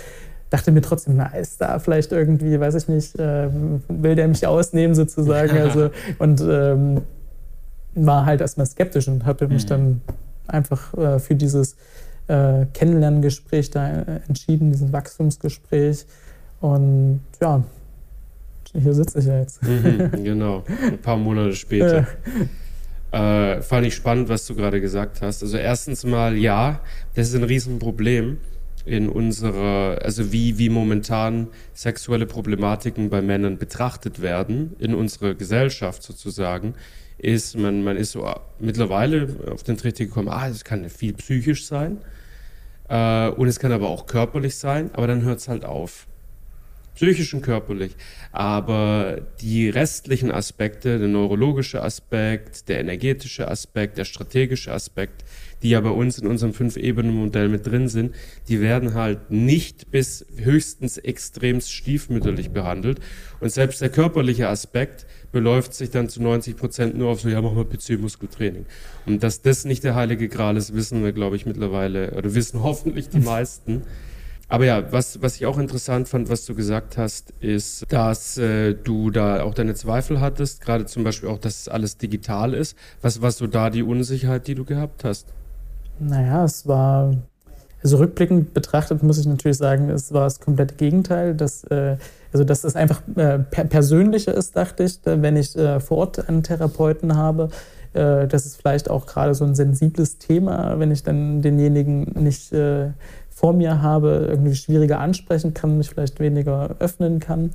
dachte 0.49 0.71
mir 0.71 0.81
trotzdem, 0.81 1.17
na, 1.17 1.27
ist 1.27 1.61
da 1.61 1.79
vielleicht 1.79 2.11
irgendwie, 2.11 2.59
weiß 2.59 2.75
ich 2.75 2.87
nicht, 2.87 3.17
äh, 3.19 3.49
will 3.87 4.15
der 4.15 4.27
mich 4.27 4.45
ausnehmen 4.45 4.95
sozusagen. 4.95 5.57
Also, 5.65 5.89
und 6.19 6.41
ähm, 6.41 7.01
war 7.95 8.25
halt 8.25 8.41
erstmal 8.41 8.67
skeptisch 8.67 9.07
und 9.07 9.25
habe 9.25 9.47
mich 9.47 9.63
mhm. 9.63 9.69
dann 9.69 10.01
einfach 10.47 10.93
äh, 10.93 11.19
für 11.19 11.35
dieses 11.35 11.75
äh, 12.27 12.65
Kennenlerngespräch 12.73 13.71
da 13.71 13.89
äh, 13.89 14.19
entschieden, 14.27 14.71
dieses 14.71 14.91
Wachstumsgespräch. 14.91 16.05
Und 16.61 17.21
ja, 17.41 17.63
hier 18.73 18.93
sitze 18.93 19.19
ich 19.19 19.25
ja 19.25 19.39
jetzt. 19.39 19.63
Mhm, 19.63 20.23
genau, 20.23 20.63
ein 20.83 20.97
paar 20.99 21.17
Monate 21.17 21.55
später. 21.55 22.07
Äh, 23.11 23.61
fand 23.61 23.87
ich 23.87 23.95
spannend, 23.95 24.27
was 24.27 24.45
du 24.45 24.55
gerade 24.55 24.81
gesagt 24.81 25.21
hast. 25.21 25.41
Also 25.41 25.55
erstens 25.55 26.03
mal, 26.03 26.35
ja, 26.35 26.81
das 27.13 27.29
ist 27.29 27.35
ein 27.35 27.45
Riesenproblem 27.45 28.39
in 28.85 29.09
unserer, 29.09 29.99
also 30.03 30.31
wie, 30.31 30.57
wie 30.57 30.69
momentan 30.69 31.47
sexuelle 31.73 32.25
Problematiken 32.25 33.09
bei 33.09 33.21
Männern 33.21 33.57
betrachtet 33.57 34.21
werden 34.21 34.75
in 34.79 34.93
unserer 34.93 35.33
Gesellschaft 35.33 36.03
sozusagen, 36.03 36.75
ist, 37.17 37.57
man, 37.57 37.83
man 37.83 37.97
ist 37.97 38.11
so 38.11 38.29
mittlerweile 38.59 39.27
auf 39.51 39.63
den 39.63 39.77
Trichter 39.77 40.05
gekommen, 40.05 40.29
ah, 40.29 40.47
es 40.47 40.63
kann 40.63 40.87
viel 40.89 41.13
psychisch 41.13 41.65
sein 41.65 41.97
äh, 42.89 43.29
und 43.29 43.47
es 43.47 43.59
kann 43.59 43.71
aber 43.71 43.89
auch 43.89 44.05
körperlich 44.05 44.55
sein, 44.57 44.91
aber 44.93 45.07
dann 45.07 45.23
hört 45.23 45.39
es 45.39 45.47
halt 45.47 45.65
auf 45.65 46.07
psychisch 46.95 47.33
und 47.33 47.41
körperlich. 47.41 47.95
Aber 48.31 49.21
die 49.41 49.69
restlichen 49.69 50.31
Aspekte, 50.31 50.97
der 50.97 51.07
neurologische 51.07 51.83
Aspekt, 51.83 52.67
der 52.69 52.79
energetische 52.79 53.47
Aspekt, 53.47 53.97
der 53.97 54.05
strategische 54.05 54.71
Aspekt, 54.71 55.23
die 55.61 55.69
ja 55.69 55.81
bei 55.81 55.89
uns 55.89 56.19
in 56.19 56.27
unserem 56.27 56.53
Fünf-Ebenen-Modell 56.53 57.49
mit 57.49 57.65
drin 57.65 57.87
sind, 57.87 58.13
die 58.47 58.61
werden 58.61 58.93
halt 58.93 59.31
nicht 59.31 59.89
bis 59.91 60.25
höchstens 60.37 60.97
extremst 60.97 61.71
stiefmütterlich 61.71 62.51
behandelt. 62.51 62.99
Und 63.39 63.49
selbst 63.49 63.81
der 63.81 63.89
körperliche 63.89 64.47
Aspekt 64.47 65.05
beläuft 65.31 65.73
sich 65.73 65.89
dann 65.89 66.07
zu 66.07 66.21
90 66.21 66.55
Prozent 66.55 66.97
nur 66.97 67.09
auf 67.09 67.21
so, 67.21 67.29
ja, 67.29 67.41
machen 67.41 67.57
wir 67.57 67.65
PC-Muskeltraining. 67.65 68.65
Und 69.05 69.23
dass 69.23 69.41
das 69.41 69.65
nicht 69.65 69.83
der 69.83 69.95
heilige 69.95 70.29
Gral 70.29 70.55
ist, 70.55 70.75
wissen 70.75 71.03
wir, 71.03 71.13
glaube 71.13 71.35
ich, 71.35 71.45
mittlerweile, 71.45 72.11
oder 72.11 72.35
wissen 72.35 72.63
hoffentlich 72.63 73.09
die 73.09 73.19
meisten. 73.19 73.83
Aber 74.47 74.65
ja, 74.65 74.91
was, 74.91 75.21
was 75.21 75.37
ich 75.37 75.45
auch 75.45 75.57
interessant 75.57 76.07
fand, 76.07 76.29
was 76.29 76.45
du 76.45 76.53
gesagt 76.53 76.97
hast, 76.97 77.31
ist, 77.39 77.91
dass 77.91 78.37
äh, 78.37 78.75
du 78.75 79.09
da 79.09 79.41
auch 79.41 79.55
deine 79.55 79.73
Zweifel 79.73 80.21
hattest, 80.21 80.61
gerade 80.61 80.85
zum 80.85 81.03
Beispiel 81.03 81.29
auch, 81.29 81.39
dass 81.39 81.67
alles 81.67 81.97
digital 81.97 82.53
ist. 82.53 82.77
Was 83.01 83.21
war 83.21 83.31
so 83.31 83.47
da 83.47 83.71
die 83.71 83.81
Unsicherheit, 83.81 84.47
die 84.47 84.53
du 84.53 84.63
gehabt 84.63 85.03
hast? 85.03 85.33
Naja, 85.99 86.43
es 86.45 86.67
war, 86.67 87.15
also 87.81 87.97
rückblickend 87.97 88.53
betrachtet 88.53 89.01
muss 89.01 89.17
ich 89.17 89.25
natürlich 89.25 89.57
sagen, 89.57 89.89
es 89.89 90.13
war 90.13 90.25
das 90.25 90.39
komplette 90.39 90.75
Gegenteil. 90.75 91.33
Dass, 91.33 91.63
äh, 91.65 91.97
also, 92.31 92.43
dass 92.43 92.63
es 92.63 92.75
einfach 92.75 93.01
äh, 93.15 93.39
per 93.39 93.65
persönlicher 93.65 94.35
ist, 94.35 94.55
dachte 94.55 94.83
ich, 94.83 94.99
wenn 95.05 95.37
ich 95.37 95.55
äh, 95.55 95.79
vor 95.79 95.97
Ort 95.97 96.29
einen 96.29 96.43
Therapeuten 96.43 97.17
habe. 97.17 97.49
Äh, 97.95 98.27
das 98.27 98.45
ist 98.45 98.57
vielleicht 98.57 98.89
auch 98.89 99.05
gerade 99.05 99.33
so 99.33 99.45
ein 99.45 99.55
sensibles 99.55 100.17
Thema, 100.17 100.77
wenn 100.79 100.91
ich 100.91 101.03
dann 101.03 101.41
denjenigen 101.41 102.03
nicht 102.15 102.51
äh, 102.51 102.91
vor 103.29 103.53
mir 103.53 103.81
habe, 103.81 104.27
irgendwie 104.29 104.55
schwieriger 104.55 104.99
ansprechen 104.99 105.53
kann, 105.53 105.77
mich 105.77 105.89
vielleicht 105.89 106.19
weniger 106.19 106.75
öffnen 106.79 107.19
kann. 107.19 107.51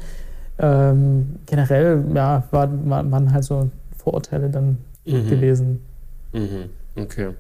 Ähm, 0.59 1.37
generell 1.47 2.04
ja, 2.14 2.44
war, 2.50 2.88
war, 2.88 3.11
waren 3.11 3.32
halt 3.32 3.44
so 3.44 3.70
Vorurteile 3.97 4.50
dann 4.50 4.78
mhm. 5.06 5.28
gewesen. 5.28 5.82
Mhm. 6.32 6.70
Okay. 6.97 7.30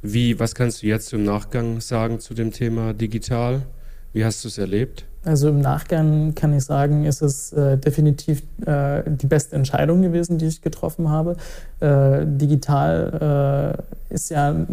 Wie, 0.00 0.38
was 0.38 0.54
kannst 0.54 0.82
du 0.82 0.86
jetzt 0.86 1.12
im 1.12 1.24
Nachgang 1.24 1.80
sagen 1.80 2.18
zu 2.18 2.34
dem 2.34 2.52
Thema 2.52 2.92
digital? 2.92 3.62
Wie 4.12 4.24
hast 4.24 4.44
du 4.44 4.48
es 4.48 4.58
erlebt? 4.58 5.06
Also 5.24 5.48
im 5.48 5.60
Nachgang 5.60 6.34
kann 6.34 6.52
ich 6.52 6.64
sagen, 6.64 7.04
ist 7.04 7.22
es 7.22 7.52
äh, 7.52 7.78
definitiv 7.78 8.42
äh, 8.66 9.02
die 9.06 9.28
beste 9.28 9.54
Entscheidung 9.54 10.02
gewesen, 10.02 10.38
die 10.38 10.46
ich 10.46 10.62
getroffen 10.62 11.10
habe. 11.10 11.36
Äh, 11.78 12.26
digital 12.26 13.78
äh, 14.10 14.14
ist 14.14 14.30
ja, 14.30 14.66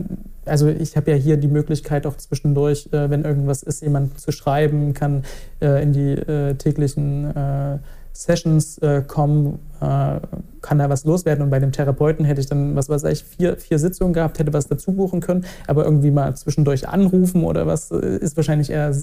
also 0.46 0.68
ich 0.68 0.98
habe 0.98 1.12
ja 1.12 1.18
hier 1.18 1.38
die 1.38 1.48
Möglichkeit 1.48 2.08
auch 2.08 2.18
zwischendurch, 2.18 2.90
äh, 2.92 3.12
wenn 3.12 3.26
irgendwas 3.26 3.62
ist, 3.62 3.84
jemand 3.84 4.20
zu 4.20 4.32
schreiben, 4.32 4.96
kann 4.96 5.24
äh, 5.62 5.84
in 5.84 5.94
die 5.94 6.16
täglichen 6.58 7.80
Sessions 8.12 8.82
kommen, 9.08 9.60
kann 9.80 10.80
da 10.80 10.90
was 10.90 11.06
loswerden. 11.06 11.44
Und 11.44 11.52
bei 11.52 11.60
dem 11.60 11.72
Therapeuten 11.72 12.26
hätte 12.26 12.42
ich 12.42 12.48
dann, 12.48 12.76
was 12.76 12.90
weiß 12.90 13.04
ich, 13.06 13.24
vier, 13.24 13.56
vier 13.58 13.80
Sitzungen 13.80 14.14
gehabt, 14.14 14.40
hätte 14.40 14.52
was 14.52 14.68
dazu 14.68 14.92
buchen 14.92 15.22
können, 15.22 15.46
aber 15.68 15.86
irgendwie 15.86 16.12
mal 16.12 16.36
zwischendurch 16.36 16.88
anrufen 16.90 17.44
oder 17.44 17.68
was 17.68 17.92
ist 17.92 18.36
wahrscheinlich 18.36 18.72
eher 18.72 18.94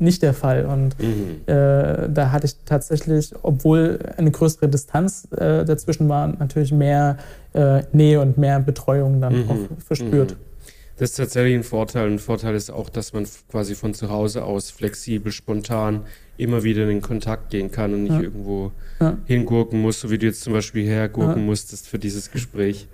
nicht 0.00 0.22
der 0.22 0.34
Fall. 0.34 0.66
Und 0.66 0.98
mhm. 0.98 1.42
äh, 1.46 2.08
da 2.08 2.30
hatte 2.32 2.46
ich 2.46 2.56
tatsächlich, 2.64 3.32
obwohl 3.42 3.98
eine 4.16 4.30
größere 4.30 4.68
Distanz 4.68 5.28
äh, 5.32 5.64
dazwischen 5.64 6.08
war, 6.08 6.28
natürlich 6.28 6.72
mehr 6.72 7.18
äh, 7.52 7.82
Nähe 7.92 8.20
und 8.20 8.38
mehr 8.38 8.60
Betreuung 8.60 9.20
dann 9.20 9.44
mhm. 9.44 9.50
auch 9.50 9.84
verspürt. 9.84 10.32
Mhm. 10.32 10.50
Das 10.98 11.10
ist 11.10 11.16
tatsächlich 11.16 11.54
ein 11.54 11.62
Vorteil. 11.62 12.10
Ein 12.10 12.18
Vorteil 12.18 12.54
ist 12.54 12.70
auch, 12.70 12.90
dass 12.90 13.14
man 13.14 13.26
quasi 13.50 13.74
von 13.74 13.94
zu 13.94 14.10
Hause 14.10 14.44
aus 14.44 14.70
flexibel, 14.70 15.32
spontan 15.32 16.02
immer 16.36 16.62
wieder 16.62 16.82
in 16.82 16.88
den 16.88 17.00
Kontakt 17.00 17.50
gehen 17.50 17.70
kann 17.70 17.94
und 17.94 18.02
nicht 18.02 18.12
ja. 18.12 18.20
irgendwo 18.20 18.72
ja. 19.00 19.16
hingurken 19.24 19.80
muss, 19.80 20.00
so 20.00 20.10
wie 20.10 20.18
du 20.18 20.26
jetzt 20.26 20.42
zum 20.42 20.52
Beispiel 20.52 20.86
hergurken 20.86 21.40
ja. 21.40 21.46
musstest 21.46 21.88
für 21.88 21.98
dieses 21.98 22.30
Gespräch. 22.30 22.86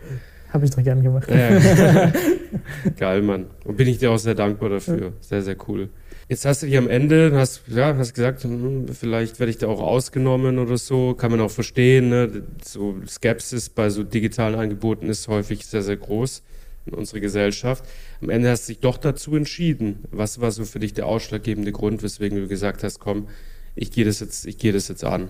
Habe 0.52 0.64
ich 0.64 0.70
doch 0.70 0.82
gern 0.82 1.02
gemacht. 1.02 1.26
Geil, 2.96 3.22
Mann. 3.22 3.46
Und 3.64 3.76
bin 3.76 3.88
ich 3.88 3.98
dir 3.98 4.12
auch 4.12 4.18
sehr 4.18 4.36
dankbar 4.36 4.68
dafür. 4.68 5.12
Sehr, 5.20 5.42
sehr 5.42 5.56
cool. 5.68 5.88
Jetzt 6.28 6.45
hast 6.45 6.62
du 6.62 6.66
dich 6.66 6.76
am 6.76 6.88
Ende, 6.88 7.30
hast, 7.35 7.62
ja, 7.68 7.97
hast 7.97 8.12
gesagt, 8.12 8.42
hm, 8.42 8.88
vielleicht 8.88 9.38
werde 9.38 9.50
ich 9.50 9.59
da 9.59 9.68
auch 9.68 9.80
ausgenommen 9.80 10.59
oder 10.59 10.76
so. 10.76 11.14
Kann 11.14 11.30
man 11.30 11.40
auch 11.40 11.52
verstehen. 11.52 12.09
Ne? 12.09 12.42
So 12.64 12.97
Skepsis 13.06 13.68
bei 13.68 13.90
so 13.90 14.02
digitalen 14.02 14.56
Angeboten 14.56 15.09
ist 15.09 15.28
häufig 15.28 15.64
sehr, 15.64 15.83
sehr 15.83 15.97
groß 15.97 16.42
in 16.87 16.95
unserer 16.95 17.21
Gesellschaft. 17.21 17.85
Am 18.21 18.30
Ende 18.30 18.50
hast 18.50 18.68
du 18.68 18.73
dich 18.73 18.80
doch 18.80 18.97
dazu 18.99 19.37
entschieden. 19.37 20.04
Was 20.11 20.40
war 20.40 20.50
so 20.50 20.64
für 20.64 20.80
dich 20.80 20.95
der 20.95 21.06
ausschlaggebende 21.06 21.71
Grund, 21.71 22.02
weswegen 22.02 22.38
du 22.38 22.49
gesagt 22.49 22.83
hast, 22.83 22.99
komm, 22.99 23.28
ich 23.76 23.92
gehe 23.92 24.04
das 24.04 24.18
jetzt, 24.18 24.47
ich 24.47 24.59
gehe 24.59 24.73
das 24.73 24.88
jetzt 24.88 25.04
an. 25.04 25.28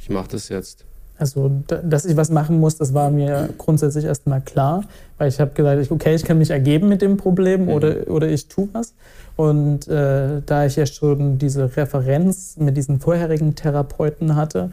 Ich 0.00 0.10
mache 0.10 0.30
das 0.32 0.48
jetzt. 0.48 0.84
Also, 1.16 1.50
dass 1.66 2.04
ich 2.04 2.16
was 2.16 2.30
machen 2.30 2.58
muss, 2.58 2.76
das 2.76 2.92
war 2.92 3.10
mir 3.10 3.50
grundsätzlich 3.56 4.04
erstmal 4.04 4.40
klar, 4.40 4.84
weil 5.16 5.28
ich 5.28 5.38
habe 5.38 5.52
gesagt, 5.52 5.90
okay, 5.92 6.14
ich 6.14 6.24
kann 6.24 6.38
mich 6.38 6.50
ergeben 6.50 6.88
mit 6.88 7.02
dem 7.02 7.16
Problem 7.16 7.66
mhm. 7.66 7.68
oder, 7.68 7.94
oder 8.08 8.28
ich 8.28 8.48
tue 8.48 8.68
was. 8.72 8.94
Und 9.36 9.86
äh, 9.88 10.42
da 10.44 10.66
ich 10.66 10.76
ja 10.76 10.86
schon 10.86 11.38
diese 11.38 11.76
Referenz 11.76 12.56
mit 12.56 12.76
diesen 12.76 12.98
vorherigen 12.98 13.54
Therapeuten 13.54 14.34
hatte, 14.34 14.70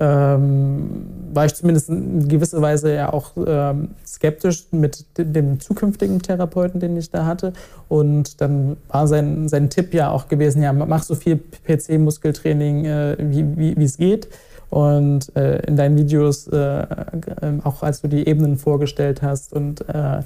ähm, 0.00 1.06
war 1.32 1.46
ich 1.46 1.54
zumindest 1.54 1.88
in 1.88 2.28
gewisser 2.28 2.60
Weise 2.60 2.94
ja 2.94 3.12
auch 3.12 3.32
ähm, 3.46 3.90
skeptisch 4.06 4.66
mit 4.72 5.04
dem 5.18 5.60
zukünftigen 5.60 6.20
Therapeuten, 6.20 6.80
den 6.80 6.96
ich 6.96 7.10
da 7.10 7.26
hatte. 7.26 7.52
Und 7.88 8.40
dann 8.40 8.76
war 8.88 9.06
sein, 9.06 9.48
sein 9.48 9.70
Tipp 9.70 9.94
ja 9.94 10.10
auch 10.10 10.28
gewesen, 10.28 10.62
ja, 10.62 10.72
mach 10.72 11.02
so 11.02 11.14
viel 11.14 11.38
PC-Muskeltraining, 11.66 12.84
äh, 12.86 13.16
wie, 13.20 13.76
wie 13.76 13.84
es 13.84 13.96
geht. 13.96 14.28
Und 14.74 15.36
äh, 15.36 15.58
in 15.68 15.76
deinen 15.76 15.96
Videos, 15.96 16.48
äh, 16.48 16.56
äh, 16.58 16.86
auch 17.62 17.84
als 17.84 18.02
du 18.02 18.08
die 18.08 18.26
Ebenen 18.26 18.56
vorgestellt 18.56 19.22
hast 19.22 19.52
und 19.52 19.88
äh, 19.88 20.22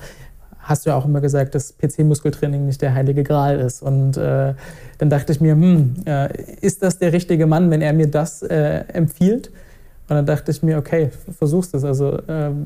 hast 0.61 0.87
du 0.87 0.91
ja 0.91 0.97
auch 0.97 1.05
immer 1.05 1.21
gesagt, 1.21 1.55
dass 1.55 1.75
PC-Muskeltraining 1.79 2.65
nicht 2.65 2.81
der 2.81 2.95
heilige 2.95 3.25
Gral 3.25 3.61
ist. 3.61 3.83
Und 3.83 4.17
äh, 4.17 4.55
dann 4.97 5.11
dachte 5.11 5.33
ich 5.33 5.43
mir, 5.43 5.53
hm, 5.53 5.97
äh, 6.07 6.29
ist 6.63 6.83
das 6.83 6.99
der 6.99 7.13
richtige 7.13 7.47
Mann, 7.47 7.71
wenn 7.71 7.83
er 7.83 7.93
mir 7.93 8.11
das 8.11 8.43
äh, 8.43 8.85
empfiehlt? 8.91 9.49
Und 10.09 10.17
dann 10.17 10.25
dachte 10.25 10.51
ich 10.51 10.63
mir, 10.63 10.79
okay, 10.79 11.11
versuchst 11.37 11.75
es. 11.75 11.85
Also 11.85 12.19
ähm, 12.27 12.65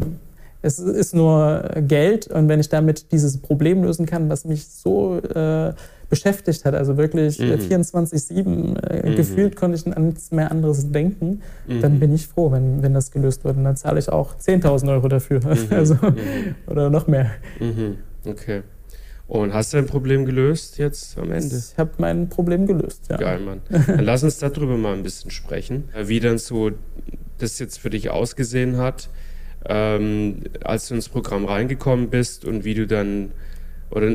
Es 0.62 0.78
ist 0.78 1.14
nur 1.14 1.68
Geld 1.86 2.28
und 2.28 2.48
wenn 2.48 2.60
ich 2.60 2.68
damit 2.68 3.10
dieses 3.12 3.38
Problem 3.38 3.82
lösen 3.82 4.06
kann, 4.06 4.30
was 4.30 4.44
mich 4.44 4.66
so 4.68 5.18
äh, 5.18 5.74
beschäftigt 6.08 6.66
hat, 6.66 6.74
also 6.74 6.98
wirklich 6.98 7.38
mhm. 7.38 7.54
24-7, 7.54 8.78
äh, 8.86 9.10
mhm. 9.10 9.16
gefühlt 9.16 9.56
konnte 9.56 9.78
ich 9.78 9.96
an 9.96 10.08
nichts 10.08 10.30
mehr 10.30 10.50
anderes 10.50 10.92
denken, 10.92 11.40
mhm. 11.66 11.80
dann 11.80 11.98
bin 11.98 12.14
ich 12.14 12.26
froh, 12.26 12.52
wenn, 12.52 12.82
wenn 12.82 12.92
das 12.92 13.10
gelöst 13.10 13.44
wird. 13.44 13.56
Und 13.56 13.64
dann 13.64 13.76
zahle 13.76 13.98
ich 13.98 14.10
auch 14.10 14.36
10.000 14.36 14.90
Euro 14.90 15.08
dafür. 15.08 15.40
Mhm. 15.40 15.58
Also, 15.70 15.94
mhm. 15.94 16.54
oder 16.66 16.90
noch 16.90 17.06
mehr. 17.06 17.30
Mhm. 17.58 17.96
Okay. 18.26 18.62
Und 19.26 19.54
hast 19.54 19.72
du 19.72 19.78
dein 19.78 19.86
Problem 19.86 20.26
gelöst 20.26 20.76
jetzt 20.76 21.16
am 21.16 21.32
Ende? 21.32 21.56
Ich 21.56 21.78
habe 21.78 21.92
mein 21.96 22.28
Problem 22.28 22.66
gelöst, 22.66 23.06
ja. 23.10 23.16
Geil, 23.16 23.40
Mann. 23.40 23.62
Dann 23.70 24.04
lass 24.04 24.22
uns 24.22 24.38
darüber 24.38 24.76
mal 24.76 24.92
ein 24.92 25.02
bisschen 25.02 25.30
sprechen. 25.30 25.84
Wie 26.04 26.20
dann 26.20 26.36
so 26.36 26.72
das 27.38 27.58
jetzt 27.58 27.78
für 27.78 27.88
dich 27.88 28.10
ausgesehen 28.10 28.76
hat, 28.76 29.08
ähm, 29.68 30.42
als 30.62 30.88
du 30.88 30.94
ins 30.94 31.08
Programm 31.08 31.44
reingekommen 31.44 32.10
bist 32.10 32.44
und 32.44 32.64
wie 32.64 32.74
du 32.74 32.86
dann 32.86 33.32
oder 33.92 34.10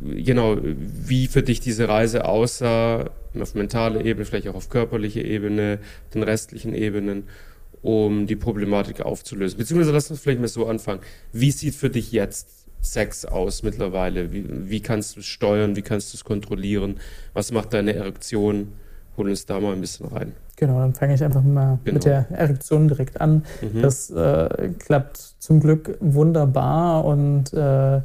genau, 0.00 0.56
wie 0.62 1.26
für 1.26 1.42
dich 1.42 1.60
diese 1.60 1.88
Reise 1.88 2.24
aussah, 2.24 3.10
auf 3.38 3.54
mentaler 3.54 4.02
Ebene, 4.04 4.24
vielleicht 4.24 4.48
auch 4.48 4.54
auf 4.54 4.70
körperlicher 4.70 5.22
Ebene, 5.22 5.78
den 6.14 6.22
restlichen 6.22 6.74
Ebenen, 6.74 7.24
um 7.82 8.26
die 8.26 8.36
Problematik 8.36 9.02
aufzulösen. 9.02 9.58
Beziehungsweise 9.58 9.92
lass 9.92 10.10
uns 10.10 10.20
vielleicht 10.20 10.40
mal 10.40 10.48
so 10.48 10.66
anfangen. 10.66 11.00
Wie 11.32 11.50
sieht 11.50 11.74
für 11.74 11.90
dich 11.90 12.12
jetzt 12.12 12.66
Sex 12.80 13.26
aus 13.26 13.62
mittlerweile? 13.62 14.32
Wie, 14.32 14.70
wie 14.70 14.80
kannst 14.80 15.16
du 15.16 15.20
es 15.20 15.26
steuern? 15.26 15.76
Wie 15.76 15.82
kannst 15.82 16.12
du 16.12 16.16
es 16.16 16.24
kontrollieren? 16.24 16.98
Was 17.34 17.52
macht 17.52 17.74
deine 17.74 17.94
Erektion? 17.94 18.72
Hol 19.18 19.28
uns 19.28 19.44
da 19.44 19.60
mal 19.60 19.74
ein 19.74 19.82
bisschen 19.82 20.06
rein. 20.06 20.32
Genau, 20.60 20.78
dann 20.78 20.92
fange 20.92 21.14
ich 21.14 21.24
einfach 21.24 21.42
mal 21.42 21.78
genau. 21.84 21.94
mit 21.94 22.04
der 22.04 22.26
Erektion 22.32 22.86
direkt 22.86 23.18
an. 23.18 23.44
Mhm. 23.62 23.80
Das 23.80 24.10
äh, 24.10 24.68
klappt 24.78 25.16
zum 25.16 25.58
Glück 25.58 25.96
wunderbar 26.00 27.06
und 27.06 27.54
äh, 27.54 28.02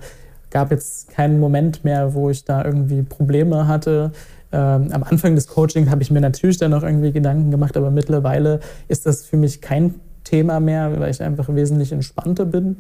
gab 0.52 0.72
jetzt 0.72 1.10
keinen 1.10 1.42
Moment 1.42 1.84
mehr, 1.84 2.14
wo 2.14 2.30
ich 2.30 2.46
da 2.46 2.64
irgendwie 2.64 3.02
Probleme 3.02 3.68
hatte. 3.68 4.14
Ähm, 4.54 4.88
am 4.94 5.04
Anfang 5.04 5.36
des 5.36 5.48
Coachings 5.48 5.90
habe 5.90 6.02
ich 6.02 6.12
mir 6.12 6.22
natürlich 6.22 6.58
dann 6.58 6.72
noch 6.72 6.84
irgendwie 6.84 7.12
Gedanken 7.12 7.52
gemacht, 7.52 7.76
aber 7.76 7.92
mittlerweile 7.92 8.62
ist 8.88 9.06
das 9.06 9.24
für 9.24 9.36
mich 9.36 9.60
kein 9.60 9.96
Thema 10.24 10.62
mehr, 10.62 10.98
weil 10.98 11.12
ich 11.12 11.22
einfach 11.22 11.54
wesentlich 11.54 11.92
entspannter 11.92 12.46
bin. 12.46 12.78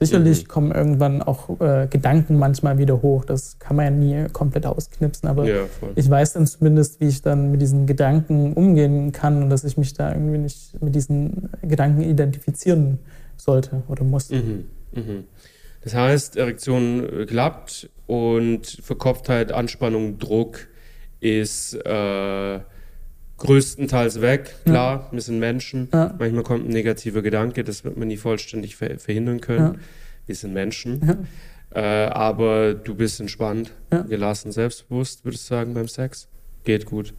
Sicherlich 0.00 0.44
mhm. 0.44 0.48
kommen 0.48 0.72
irgendwann 0.72 1.22
auch 1.22 1.60
äh, 1.60 1.88
Gedanken 1.88 2.38
manchmal 2.38 2.78
wieder 2.78 3.02
hoch. 3.02 3.24
Das 3.24 3.58
kann 3.58 3.76
man 3.76 3.84
ja 3.84 3.90
nie 3.90 4.28
komplett 4.32 4.64
ausknipsen, 4.64 5.28
aber 5.28 5.44
ja, 5.44 5.62
ich 5.96 6.08
weiß 6.08 6.34
dann 6.34 6.46
zumindest, 6.46 7.00
wie 7.00 7.08
ich 7.08 7.20
dann 7.20 7.50
mit 7.50 7.60
diesen 7.60 7.86
Gedanken 7.86 8.52
umgehen 8.52 9.10
kann 9.10 9.42
und 9.42 9.50
dass 9.50 9.64
ich 9.64 9.76
mich 9.76 9.94
da 9.94 10.12
irgendwie 10.12 10.38
nicht 10.38 10.80
mit 10.80 10.94
diesen 10.94 11.50
Gedanken 11.62 12.02
identifizieren 12.02 13.00
sollte 13.36 13.82
oder 13.88 14.04
muss. 14.04 14.30
Mhm. 14.30 14.66
Mhm. 14.92 15.24
Das 15.82 15.94
heißt, 15.94 16.36
Erektion 16.36 17.26
klappt 17.26 17.90
und 18.06 18.66
Verkopftheit, 18.66 19.50
Anspannung, 19.50 20.18
Druck 20.18 20.68
ist 21.20 21.74
äh, 21.74 22.60
größtenteils 23.38 24.20
weg. 24.20 24.54
Klar, 24.64 25.06
ja. 25.06 25.08
wir 25.12 25.20
sind 25.20 25.38
Menschen. 25.38 25.88
Ja. 25.92 26.14
Manchmal 26.18 26.42
kommt 26.42 26.68
ein 26.68 26.72
negativer 26.72 27.22
Gedanke, 27.22 27.64
das 27.64 27.84
wird 27.84 27.96
man 27.96 28.08
nie 28.08 28.16
vollständig 28.16 28.76
ver 28.76 28.98
verhindern 28.98 29.40
können. 29.40 29.74
Ja. 29.74 29.80
Wir 30.26 30.34
sind 30.34 30.52
Menschen. 30.52 31.26
Äh, 31.70 31.80
aber 31.80 32.74
du 32.74 32.94
bist 32.94 33.20
entspannt, 33.20 33.72
gelassen, 34.08 34.52
selbstbewusst, 34.52 35.24
würde 35.24 35.36
ich 35.36 35.42
sagen, 35.42 35.74
beim 35.74 35.88
Sex. 35.88 36.28
Geht 36.64 36.86
gut. 36.86 37.14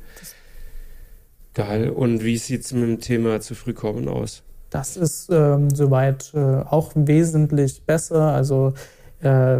Geil. 1.53 1.89
Und 1.89 2.23
wie 2.23 2.37
sieht 2.37 2.61
es 2.61 2.73
mit 2.73 2.83
dem 2.83 2.99
Thema 2.99 3.41
zu 3.41 3.55
früh 3.55 3.73
kommen 3.73 4.07
aus? 4.07 4.43
Das 4.69 4.97
ist 4.97 5.29
ähm, 5.31 5.69
soweit 5.73 6.31
äh, 6.33 6.39
auch 6.39 6.91
wesentlich 6.95 7.83
besser. 7.83 8.33
Also 8.33 8.73
äh, 9.21 9.57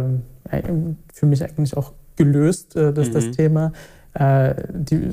für 1.12 1.26
mich 1.26 1.42
eigentlich 1.42 1.76
auch 1.76 1.92
gelöst, 2.16 2.76
äh, 2.76 2.92
das, 2.92 3.08
mhm. 3.08 3.12
das 3.12 3.30
Thema. 3.32 3.72
Äh, 4.14 4.54
die 4.72 5.10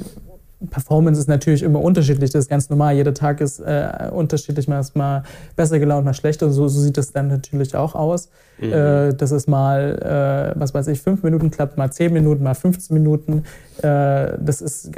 Performance 0.69 1.19
ist 1.19 1.27
natürlich 1.27 1.61
immer 1.61 1.81
unterschiedlich, 1.81 2.31
das 2.31 2.45
ist 2.45 2.49
ganz 2.49 2.69
normal. 2.69 2.95
Jeder 2.95 3.13
Tag 3.13 3.41
ist 3.41 3.59
äh, 3.59 4.09
unterschiedlich, 4.11 4.67
mal 4.67 4.79
ist 4.79 4.95
mal 4.95 5.23
besser 5.55 5.77
gelaunt, 5.79 6.05
mal 6.05 6.13
schlechter. 6.13 6.49
So, 6.49 6.67
so 6.67 6.81
sieht 6.81 6.97
es 6.97 7.11
dann 7.11 7.27
natürlich 7.27 7.75
auch 7.75 7.93
aus. 7.93 8.29
Mhm. 8.59 8.73
Äh, 8.73 9.13
dass 9.13 9.31
es 9.31 9.47
mal, 9.47 10.53
äh, 10.55 10.59
was 10.59 10.73
weiß 10.73 10.87
ich, 10.87 10.99
fünf 10.99 11.21
Minuten 11.21 11.51
klappt, 11.51 11.77
mal 11.77 11.91
zehn 11.91 12.11
Minuten, 12.11 12.43
mal 12.43 12.55
15 12.55 12.93
Minuten. 12.93 13.43
Äh, 13.77 14.33
das 14.39 14.61
ist 14.61 14.91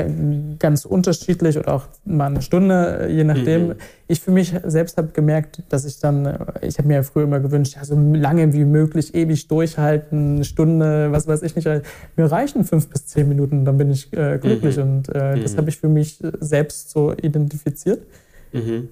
ganz 0.59 0.85
unterschiedlich 0.85 1.57
oder 1.57 1.73
auch 1.73 1.87
mal 2.05 2.27
eine 2.27 2.41
Stunde, 2.41 3.09
je 3.11 3.25
nachdem. 3.25 3.67
Mhm. 3.67 3.75
Ich 4.07 4.21
für 4.21 4.31
mich 4.31 4.55
selbst 4.65 4.97
habe 4.97 5.09
gemerkt, 5.09 5.61
dass 5.69 5.83
ich 5.83 5.99
dann, 5.99 6.25
äh, 6.25 6.37
ich 6.61 6.77
habe 6.77 6.87
mir 6.87 6.95
ja 6.95 7.03
früher 7.03 7.25
immer 7.25 7.41
gewünscht, 7.41 7.75
ja, 7.75 7.83
so 7.83 7.99
lange 7.99 8.53
wie 8.53 8.63
möglich, 8.63 9.13
ewig 9.13 9.47
durchhalten, 9.49 10.35
eine 10.35 10.45
Stunde, 10.45 11.11
was 11.11 11.27
weiß 11.27 11.41
ich 11.43 11.55
nicht. 11.55 11.67
Mir 12.15 12.31
reichen 12.31 12.63
fünf 12.63 12.87
bis 12.87 13.07
zehn 13.07 13.27
Minuten, 13.27 13.65
dann 13.65 13.77
bin 13.77 13.91
ich 13.91 14.13
äh, 14.13 14.37
glücklich. 14.37 14.77
Mhm. 14.77 14.83
Und 14.83 15.09
das 15.49 15.55
mhm. 15.55 15.57
habe 15.57 15.69
ich 15.69 15.77
für 15.77 15.89
mich 15.89 16.19
selbst 16.39 16.91
so 16.91 17.13
identifiziert. 17.13 18.05
Mhm 18.53 18.89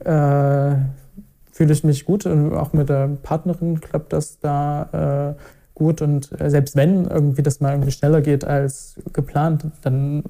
fühle 1.57 1.73
ich 1.73 1.83
mich 1.83 2.05
gut 2.05 2.27
und 2.27 2.53
auch 2.53 2.73
mit 2.73 2.87
der 2.87 3.09
Partnerin 3.23 3.81
klappt 3.81 4.13
das 4.13 4.39
da 4.39 5.33
äh, 5.35 5.41
gut 5.73 6.03
und 6.03 6.39
äh, 6.39 6.51
selbst 6.51 6.75
wenn 6.75 7.05
irgendwie 7.05 7.41
das 7.41 7.59
mal 7.61 7.71
irgendwie 7.71 7.91
schneller 7.91 8.21
geht 8.21 8.45
als 8.45 8.95
geplant, 9.11 9.65
dann 9.81 10.23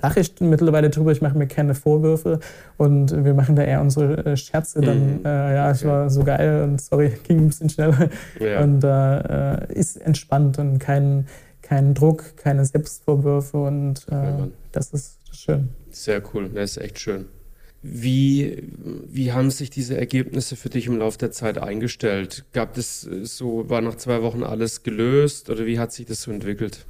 lache 0.00 0.20
ich 0.20 0.40
mittlerweile 0.40 0.88
drüber, 0.88 1.12
ich 1.12 1.20
mache 1.20 1.36
mir 1.36 1.46
keine 1.46 1.74
Vorwürfe 1.74 2.40
und 2.78 3.24
wir 3.24 3.34
machen 3.34 3.56
da 3.56 3.62
eher 3.62 3.82
unsere 3.82 4.24
äh, 4.24 4.36
Scherze. 4.38 4.80
Dann, 4.80 5.18
mhm. 5.18 5.26
äh, 5.26 5.54
ja, 5.54 5.70
ich 5.70 5.84
war 5.84 6.08
so 6.08 6.24
geil 6.24 6.62
und 6.62 6.80
sorry, 6.80 7.12
ging 7.24 7.40
ein 7.40 7.48
bisschen 7.48 7.68
schneller. 7.68 8.08
Ja. 8.38 8.62
Und 8.62 8.82
äh, 8.82 9.74
ist 9.74 9.96
entspannt 9.96 10.58
und 10.58 10.78
kein, 10.78 11.26
kein 11.60 11.92
Druck, 11.92 12.38
keine 12.38 12.64
Selbstvorwürfe 12.64 13.58
und 13.58 14.06
äh, 14.10 14.14
ja, 14.14 14.48
das 15.30 15.38
ist 15.38 15.44
schön. 15.44 15.68
Sehr 15.90 16.22
cool, 16.34 16.50
das 16.52 16.72
ist 16.72 16.76
echt 16.78 16.98
schön. 16.98 17.26
Wie, 17.82 18.62
wie 19.08 19.32
haben 19.32 19.50
sich 19.50 19.70
diese 19.70 19.96
Ergebnisse 19.96 20.54
für 20.54 20.68
dich 20.68 20.86
im 20.86 20.98
Laufe 20.98 21.16
der 21.16 21.30
Zeit 21.30 21.56
eingestellt? 21.56 22.44
Gab 22.52 22.76
es 22.76 23.00
so, 23.00 23.70
war 23.70 23.80
nach 23.80 23.94
zwei 23.94 24.20
Wochen 24.20 24.42
alles 24.42 24.82
gelöst 24.82 25.48
oder 25.48 25.64
wie 25.64 25.78
hat 25.78 25.92
sich 25.92 26.04
das 26.04 26.20
so 26.22 26.30
entwickelt? 26.30 26.84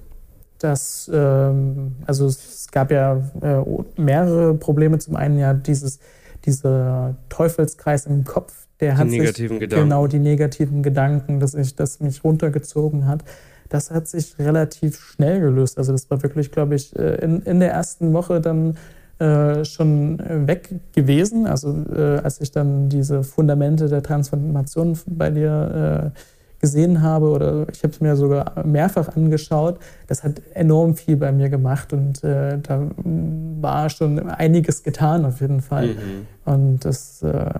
Das, 0.58 1.08
ähm, 1.12 1.94
also 2.06 2.26
es 2.26 2.66
gab 2.72 2.90
ja 2.90 3.22
äh, 3.40 4.00
mehrere 4.00 4.54
Probleme. 4.54 4.98
Zum 4.98 5.14
einen 5.14 5.38
ja 5.38 5.54
dieses, 5.54 6.00
dieser 6.44 7.16
Teufelskreis 7.28 8.06
im 8.06 8.24
Kopf, 8.24 8.66
der 8.80 8.94
die 8.94 8.98
hat 8.98 9.06
negativen 9.06 9.56
sich, 9.56 9.60
Gedanken. 9.60 9.84
genau 9.84 10.06
die 10.08 10.18
negativen 10.18 10.82
Gedanken, 10.82 11.38
dass 11.38 11.54
ich, 11.54 11.76
das 11.76 12.00
mich 12.00 12.24
runtergezogen 12.24 13.06
hat. 13.06 13.24
Das 13.70 13.90
hat 13.90 14.06
sich 14.08 14.38
relativ 14.38 15.00
schnell 15.00 15.40
gelöst. 15.40 15.78
Also 15.78 15.92
das 15.92 16.10
war 16.10 16.22
wirklich, 16.22 16.50
glaube 16.50 16.74
ich, 16.74 16.94
äh, 16.96 17.14
in, 17.24 17.40
in 17.42 17.60
der 17.60 17.72
ersten 17.72 18.12
Woche 18.12 18.40
dann 18.40 18.76
äh, 19.18 19.64
schon 19.64 20.18
weg 20.46 20.70
gewesen. 20.92 21.46
Also 21.46 21.74
äh, 21.94 22.18
als 22.18 22.40
ich 22.40 22.52
dann 22.52 22.88
diese 22.88 23.22
Fundamente 23.22 23.88
der 23.88 24.02
Transformation 24.02 24.98
bei 25.06 25.30
dir 25.30 26.12
äh, 26.14 26.18
gesehen 26.60 27.00
habe 27.02 27.30
oder 27.30 27.66
ich 27.72 27.82
habe 27.82 27.92
es 27.92 28.00
mir 28.00 28.16
sogar 28.16 28.64
mehrfach 28.66 29.16
angeschaut, 29.16 29.78
das 30.06 30.22
hat 30.22 30.42
enorm 30.54 30.94
viel 30.94 31.16
bei 31.16 31.32
mir 31.32 31.48
gemacht 31.48 31.92
und 31.92 32.22
äh, 32.22 32.58
da 32.58 32.86
war 32.96 33.88
schon 33.88 34.28
einiges 34.30 34.82
getan 34.82 35.24
auf 35.24 35.40
jeden 35.40 35.62
Fall. 35.62 35.88
Mhm. 35.88 36.26
Und 36.44 36.84
das 36.84 37.22
äh, 37.22 37.50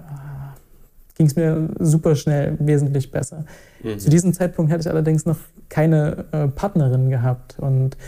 ging 1.20 1.26
es 1.26 1.36
mir 1.36 1.68
super 1.78 2.16
schnell 2.16 2.56
wesentlich 2.60 3.10
besser. 3.10 3.44
Mhm. 3.82 3.98
Zu 3.98 4.08
diesem 4.08 4.32
Zeitpunkt 4.32 4.72
hatte 4.72 4.80
ich 4.80 4.88
allerdings 4.88 5.26
noch 5.26 5.36
keine 5.68 6.24
äh, 6.32 6.48
Partnerin 6.48 7.10
gehabt 7.10 7.58
und 7.58 7.98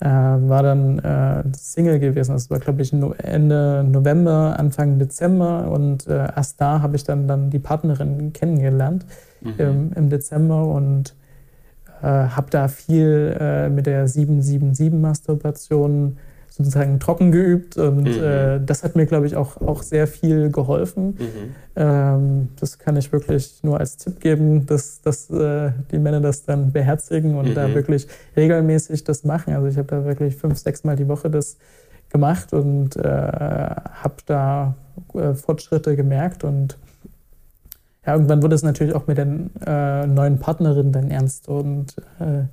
äh, 0.00 0.08
war 0.08 0.64
dann 0.64 0.98
äh, 0.98 1.44
Single 1.56 2.00
gewesen. 2.00 2.32
Das 2.32 2.50
war, 2.50 2.58
glaube 2.58 2.82
ich, 2.82 2.92
Ende 2.92 3.86
November, 3.88 4.56
Anfang 4.58 4.98
Dezember. 4.98 5.70
Und 5.70 6.08
äh, 6.08 6.26
erst 6.34 6.60
da 6.60 6.82
habe 6.82 6.96
ich 6.96 7.04
dann, 7.04 7.28
dann 7.28 7.50
die 7.50 7.60
Partnerin 7.60 8.32
kennengelernt 8.32 9.06
mhm. 9.42 9.54
im, 9.58 9.92
im, 9.92 10.10
Dezember 10.10 10.66
und 10.66 11.14
äh, 12.02 12.06
habe 12.06 12.50
da 12.50 12.66
viel 12.66 13.36
äh, 13.38 13.68
mit 13.68 13.86
der 13.86 14.08
777-Masturbation 14.08 16.16
sozusagen 16.56 16.98
trocken 17.00 17.32
geübt 17.32 17.76
und 17.76 18.04
mhm. 18.04 18.24
äh, 18.24 18.60
das 18.64 18.82
hat 18.82 18.96
mir, 18.96 19.04
glaube 19.04 19.26
ich, 19.26 19.36
auch, 19.36 19.60
auch 19.60 19.82
sehr 19.82 20.06
viel 20.06 20.50
geholfen. 20.50 21.08
Mhm. 21.08 21.54
Ähm, 21.76 22.48
das 22.58 22.78
kann 22.78 22.96
ich 22.96 23.12
wirklich 23.12 23.62
nur 23.62 23.78
als 23.78 23.98
Tipp 23.98 24.20
geben, 24.20 24.64
dass, 24.64 25.02
dass 25.02 25.28
äh, 25.28 25.72
die 25.90 25.98
Männer 25.98 26.22
das 26.22 26.44
dann 26.44 26.72
beherzigen 26.72 27.36
und 27.36 27.50
mhm. 27.50 27.54
da 27.54 27.74
wirklich 27.74 28.06
regelmäßig 28.36 29.04
das 29.04 29.22
machen. 29.22 29.52
Also 29.52 29.66
ich 29.66 29.76
habe 29.76 29.88
da 29.88 30.06
wirklich 30.06 30.36
fünf, 30.36 30.56
sechs 30.58 30.82
Mal 30.82 30.96
die 30.96 31.08
Woche 31.08 31.28
das 31.28 31.58
gemacht 32.08 32.54
und 32.54 32.96
äh, 32.96 33.02
habe 33.02 34.16
da 34.24 34.76
äh, 35.12 35.34
Fortschritte 35.34 35.94
gemerkt 35.94 36.42
und 36.42 36.78
ja, 38.06 38.14
irgendwann 38.14 38.42
wurde 38.42 38.54
es 38.54 38.62
natürlich 38.62 38.94
auch 38.94 39.06
mit 39.08 39.18
den 39.18 39.50
äh, 39.66 40.06
neuen 40.06 40.38
Partnerinnen 40.38 40.92
dann 40.92 41.10
ernst 41.10 41.48
und 41.48 41.96
äh, 42.18 42.44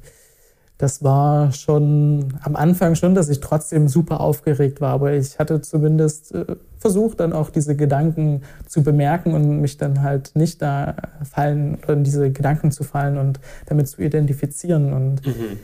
das 0.84 1.02
war 1.02 1.54
schon 1.54 2.34
am 2.41 2.58
Anfang 2.58 2.96
schon, 2.96 3.15
dass 3.15 3.30
ich 3.30 3.39
trotzdem 3.39 3.88
super 3.88 4.19
aufgeregt 4.19 4.82
war, 4.82 4.91
aber 4.91 5.13
ich 5.13 5.39
hatte 5.39 5.62
zumindest 5.62 6.36
äh, 6.36 6.58
versucht, 6.78 7.22
dann 7.22 7.32
auch 7.32 7.50
diese 7.50 7.78
Gedanken 7.78 8.41
zu 8.67 8.84
bemerken 8.84 9.34
und 9.34 9.62
mich 9.62 9.78
dann 9.78 10.02
halt 10.02 10.32
nicht 10.36 10.62
da 10.62 10.96
fallen 11.24 11.78
oder 11.82 11.93
in 11.93 12.04
diese 12.04 12.32
Gedanken 12.32 12.72
zu 12.72 12.84
fallen 12.84 13.17
und 13.17 13.39
damit 13.65 13.88
zu 13.88 14.02
identifizieren. 14.02 14.91
Und 14.91 15.26
mhm. 15.26 15.58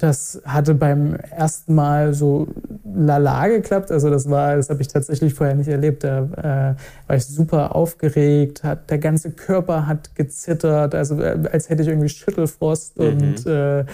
Das 0.00 0.40
hatte 0.46 0.74
beim 0.74 1.14
ersten 1.14 1.74
Mal 1.74 2.14
so 2.14 2.48
lala 2.84 3.48
geklappt. 3.48 3.92
Also 3.92 4.08
das 4.08 4.30
war, 4.30 4.56
das 4.56 4.70
habe 4.70 4.80
ich 4.80 4.88
tatsächlich 4.88 5.34
vorher 5.34 5.54
nicht 5.54 5.68
erlebt. 5.68 6.04
Da 6.04 6.76
äh, 6.76 7.08
war 7.08 7.16
ich 7.16 7.26
super 7.26 7.76
aufgeregt, 7.76 8.64
hat, 8.64 8.88
der 8.90 8.96
ganze 8.96 9.30
Körper 9.30 9.86
hat 9.86 10.14
gezittert, 10.14 10.94
also 10.94 11.20
äh, 11.20 11.38
als 11.52 11.68
hätte 11.68 11.82
ich 11.82 11.88
irgendwie 11.88 12.08
Schüttelfrost 12.08 12.98
mhm. 12.98 13.06
und 13.06 13.46
äh, 13.46 13.84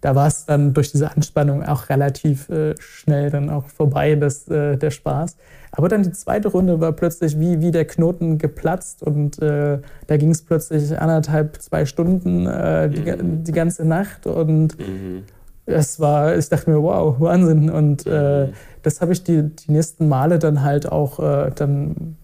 da 0.00 0.14
war 0.14 0.26
es 0.26 0.46
dann 0.46 0.72
durch 0.72 0.92
diese 0.92 1.10
Anspannung 1.10 1.62
auch 1.62 1.90
relativ 1.90 2.48
äh, 2.48 2.74
schnell 2.78 3.30
dann 3.30 3.50
auch 3.50 3.66
vorbei, 3.68 4.14
das, 4.14 4.48
äh, 4.48 4.76
der 4.78 4.90
Spaß. 4.90 5.36
Aber 5.76 5.88
dann 5.88 6.02
die 6.02 6.12
zweite 6.12 6.48
Runde 6.48 6.80
war 6.80 6.92
plötzlich 6.92 7.38
wie, 7.38 7.60
wie 7.60 7.70
der 7.70 7.84
Knoten 7.84 8.38
geplatzt 8.38 9.02
und 9.02 9.40
äh, 9.42 9.78
da 10.06 10.16
ging 10.16 10.30
es 10.30 10.42
plötzlich 10.42 10.96
anderthalb, 10.98 11.60
zwei 11.60 11.84
Stunden 11.84 12.46
äh, 12.46 12.88
die, 12.88 13.00
mhm. 13.00 13.42
die, 13.44 13.52
ganze 13.52 13.84
Nacht 13.84 14.26
und 14.26 14.78
mhm 14.78 15.24
es 15.66 16.00
war, 16.00 16.36
ich 16.36 16.48
dachte 16.48 16.70
mir, 16.70 16.82
wow, 16.82 17.18
Wahnsinn. 17.18 17.70
Und 17.70 18.06
äh, 18.06 18.48
das 18.82 19.00
habe 19.00 19.12
ich 19.12 19.24
die, 19.24 19.42
die 19.42 19.72
nächsten 19.72 20.08
Male 20.08 20.38
dann 20.38 20.62
halt 20.62 20.90
auch, 20.90 21.20
äh, 21.20 21.50
dann 21.54 22.16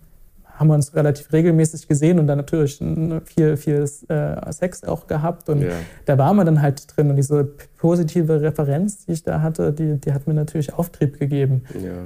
haben 0.44 0.68
wir 0.68 0.74
uns 0.74 0.94
relativ 0.94 1.32
regelmäßig 1.32 1.88
gesehen 1.88 2.18
und 2.18 2.26
dann 2.26 2.36
natürlich 2.36 2.76
viel, 3.24 3.56
viel 3.56 3.90
äh, 4.08 4.52
Sex 4.52 4.84
auch 4.84 5.06
gehabt. 5.06 5.48
Und 5.48 5.62
ja. 5.62 5.70
da 6.04 6.18
war 6.18 6.34
man 6.34 6.44
dann 6.44 6.60
halt 6.60 6.84
drin. 6.94 7.08
Und 7.08 7.16
diese 7.16 7.44
positive 7.78 8.42
Referenz, 8.42 9.06
die 9.06 9.12
ich 9.12 9.22
da 9.22 9.40
hatte, 9.40 9.72
die, 9.72 9.98
die 9.98 10.12
hat 10.12 10.26
mir 10.26 10.34
natürlich 10.34 10.74
Auftrieb 10.74 11.18
gegeben. 11.18 11.62
Ja, 11.82 12.04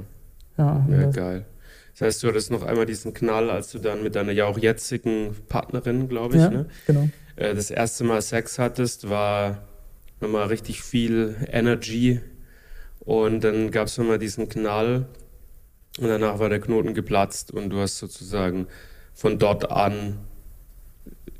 ja, 0.57 0.87
ja 0.89 1.11
geil. 1.11 1.45
Das 1.93 2.01
heißt, 2.01 2.23
du 2.23 2.27
hattest 2.27 2.51
noch 2.51 2.63
einmal 2.63 2.85
diesen 2.85 3.13
Knall, 3.13 3.49
als 3.49 3.71
du 3.71 3.79
dann 3.79 4.03
mit 4.03 4.15
deiner 4.15 4.33
ja 4.33 4.45
auch 4.45 4.57
jetzigen 4.57 5.35
Partnerin, 5.47 6.09
glaube 6.09 6.35
ich, 6.35 6.41
ja, 6.41 6.49
ne? 6.49 6.65
genau. 6.87 7.09
Äh, 7.37 7.55
das 7.55 7.71
erste 7.71 8.03
Mal 8.03 8.21
Sex 8.21 8.59
hattest, 8.59 9.09
war 9.09 9.67
nochmal 10.19 10.47
richtig 10.47 10.83
viel 10.83 11.35
Energy 11.49 12.19
und 12.99 13.43
dann 13.43 13.71
gab 13.71 13.87
es 13.87 13.97
nochmal 13.97 14.19
diesen 14.19 14.49
Knall 14.49 15.05
und 15.99 16.07
danach 16.07 16.39
war 16.39 16.49
der 16.49 16.59
Knoten 16.59 16.93
geplatzt 16.93 17.51
und 17.51 17.69
du 17.69 17.79
hast 17.79 17.97
sozusagen 17.97 18.67
von 19.13 19.39
dort 19.39 19.71
an 19.71 20.19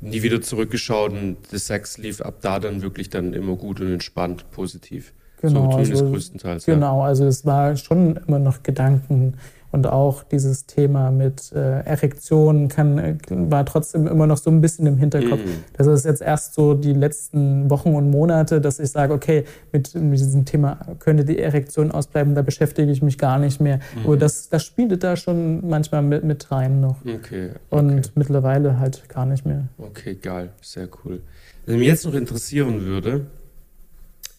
nie 0.00 0.22
wieder 0.22 0.40
zurückgeschaut 0.40 1.12
und 1.12 1.52
der 1.52 1.58
Sex 1.58 1.98
lief 1.98 2.20
ab 2.20 2.36
da 2.40 2.60
dann 2.60 2.82
wirklich 2.82 3.10
dann 3.10 3.32
immer 3.32 3.56
gut 3.56 3.80
und 3.80 3.92
entspannt, 3.92 4.50
positiv. 4.50 5.12
Genau, 5.40 5.70
so 5.70 5.76
also, 5.78 6.10
größtenteils. 6.10 6.64
Genau, 6.64 7.00
ja. 7.00 7.06
also 7.06 7.26
es 7.26 7.44
war 7.44 7.76
schon 7.76 8.16
immer 8.26 8.38
noch 8.38 8.62
Gedanken 8.62 9.34
und 9.76 9.86
auch 9.86 10.22
dieses 10.22 10.64
Thema 10.64 11.10
mit 11.10 11.52
äh, 11.52 11.80
Erektion 11.80 12.68
kann, 12.68 12.98
äh, 12.98 13.16
war 13.28 13.66
trotzdem 13.66 14.06
immer 14.06 14.26
noch 14.26 14.38
so 14.38 14.50
ein 14.50 14.62
bisschen 14.62 14.86
im 14.86 14.96
Hinterkopf. 14.96 15.44
Mhm. 15.44 15.64
Das 15.74 15.86
ist 15.86 16.06
jetzt 16.06 16.22
erst 16.22 16.54
so 16.54 16.72
die 16.72 16.94
letzten 16.94 17.68
Wochen 17.68 17.94
und 17.94 18.10
Monate, 18.10 18.60
dass 18.60 18.78
ich 18.78 18.90
sage, 18.90 19.12
okay, 19.12 19.44
mit, 19.72 19.94
mit 19.94 20.18
diesem 20.18 20.46
Thema 20.46 20.78
könnte 20.98 21.26
die 21.26 21.38
Erektion 21.38 21.90
ausbleiben, 21.90 22.34
da 22.34 22.40
beschäftige 22.42 22.90
ich 22.90 23.02
mich 23.02 23.18
gar 23.18 23.38
nicht 23.38 23.60
mehr. 23.60 23.76
Mhm. 23.76 24.04
Aber 24.04 24.16
das, 24.16 24.48
das 24.48 24.64
spielte 24.64 24.96
da 24.96 25.16
schon 25.16 25.68
manchmal 25.68 26.00
mit, 26.00 26.24
mit 26.24 26.50
rein 26.50 26.80
noch. 26.80 26.96
Okay, 27.02 27.16
okay. 27.16 27.50
Und 27.68 28.16
mittlerweile 28.16 28.78
halt 28.78 29.08
gar 29.10 29.26
nicht 29.26 29.44
mehr. 29.44 29.68
Okay, 29.76 30.14
geil, 30.14 30.50
sehr 30.62 30.88
cool. 31.04 31.20
Was 31.66 31.74
mich 31.74 31.86
jetzt 31.86 32.06
noch 32.06 32.14
interessieren 32.14 32.86
würde, 32.86 33.26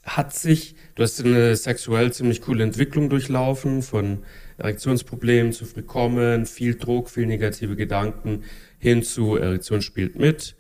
hat 0.08 0.34
sich, 0.34 0.76
du 0.96 1.04
hast 1.04 1.24
eine 1.24 1.56
sexuell 1.56 2.14
ziemlich 2.14 2.42
coole 2.42 2.64
Entwicklung 2.64 3.10
durchlaufen 3.10 3.82
von 3.82 4.20
Erektionsproblemen 4.58 5.52
zu 5.52 5.66
früh 5.66 5.84
kommen, 5.84 6.46
viel 6.46 6.76
Druck, 6.76 7.10
viel 7.10 7.28
negative 7.28 7.76
Gedanken 7.76 8.44
hin 8.80 9.04
zu 9.04 9.36
Erektion 9.36 9.82
spielt 9.82 10.18
mit. 10.18 10.56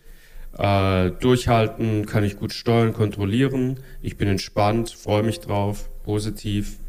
Äh, 0.57 1.11
durchhalten, 1.11 2.05
kann 2.05 2.23
ich 2.23 2.37
gut 2.37 2.51
steuern, 2.51 2.93
kontrollieren. 2.93 3.79
Ich 4.01 4.17
bin 4.17 4.27
entspannt, 4.27 4.89
freue 4.89 5.23
mich 5.23 5.39
drauf, 5.39 5.89
positiv. 6.03 6.79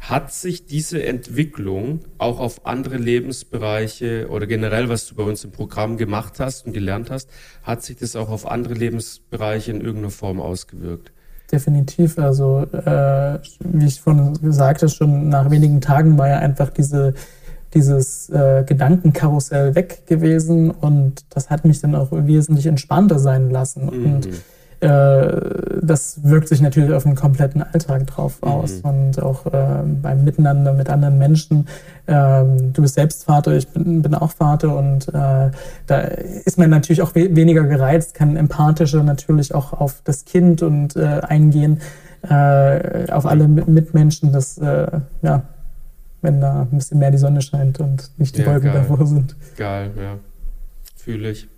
Hat 0.00 0.32
sich 0.32 0.66
diese 0.66 1.02
Entwicklung 1.02 2.00
auch 2.18 2.40
auf 2.40 2.66
andere 2.66 2.96
Lebensbereiche 2.96 4.28
oder 4.28 4.46
generell, 4.46 4.88
was 4.88 5.06
du 5.06 5.14
bei 5.14 5.22
uns 5.22 5.44
im 5.44 5.52
Programm 5.52 5.96
gemacht 5.96 6.40
hast 6.40 6.66
und 6.66 6.72
gelernt 6.72 7.10
hast, 7.10 7.30
hat 7.62 7.82
sich 7.82 7.96
das 7.96 8.16
auch 8.16 8.30
auf 8.30 8.46
andere 8.46 8.74
Lebensbereiche 8.74 9.70
in 9.70 9.80
irgendeiner 9.80 10.10
Form 10.10 10.40
ausgewirkt? 10.40 11.12
Definitiv. 11.54 12.18
Also, 12.18 12.66
äh, 12.72 13.38
wie 13.60 13.86
ich 13.86 14.00
vorhin 14.00 14.36
sagte, 14.52 14.88
schon 14.88 15.28
nach 15.28 15.50
wenigen 15.50 15.80
Tagen 15.80 16.18
war 16.18 16.28
ja 16.28 16.38
einfach 16.38 16.70
diese, 16.70 17.14
dieses 17.72 18.28
äh, 18.30 18.64
Gedankenkarussell 18.66 19.74
weg 19.74 20.06
gewesen 20.06 20.70
und 20.70 21.24
das 21.30 21.50
hat 21.50 21.64
mich 21.64 21.80
dann 21.80 21.94
auch 21.94 22.08
wesentlich 22.10 22.66
entspannter 22.66 23.18
sein 23.18 23.50
lassen. 23.50 23.84
Mhm. 23.86 24.04
Und 24.04 24.28
das 24.86 26.20
wirkt 26.22 26.48
sich 26.48 26.60
natürlich 26.60 26.92
auf 26.92 27.04
den 27.04 27.14
kompletten 27.14 27.62
Alltag 27.62 28.06
drauf 28.06 28.40
mhm. 28.42 28.48
aus 28.48 28.80
und 28.82 29.22
auch 29.22 29.46
äh, 29.46 29.82
beim 30.02 30.24
Miteinander 30.24 30.72
mit 30.72 30.90
anderen 30.90 31.18
Menschen. 31.18 31.68
Ähm, 32.06 32.72
du 32.72 32.82
bist 32.82 32.94
selbst 32.94 33.24
Vater, 33.24 33.52
ich 33.52 33.68
bin, 33.68 34.02
bin 34.02 34.14
auch 34.14 34.32
Vater 34.32 34.76
und 34.76 35.08
äh, 35.08 35.50
da 35.86 36.00
ist 36.00 36.58
man 36.58 36.70
natürlich 36.70 37.02
auch 37.02 37.14
we 37.14 37.34
weniger 37.34 37.64
gereizt, 37.64 38.14
kann 38.14 38.36
empathischer 38.36 39.02
natürlich 39.02 39.54
auch 39.54 39.72
auf 39.72 40.02
das 40.04 40.24
Kind 40.24 40.62
und 40.62 40.96
äh, 40.96 41.20
eingehen, 41.20 41.80
äh, 42.28 43.10
auf 43.10 43.26
alle 43.26 43.48
Mitmenschen, 43.48 44.32
dass 44.32 44.56
ja, 44.56 45.42
wenn 46.22 46.40
da 46.40 46.62
ein 46.62 46.76
bisschen 46.78 46.98
mehr 46.98 47.10
die 47.10 47.18
Sonne 47.18 47.42
scheint 47.42 47.80
und 47.80 48.10
nicht 48.18 48.36
die 48.36 48.40
ja, 48.40 48.46
Wolken 48.46 48.72
geil. 48.72 48.84
davor 48.88 49.06
sind. 49.06 49.36
Geil, 49.56 49.90
ja. 49.96 50.18
Fühle 50.96 51.30
ich. 51.30 51.48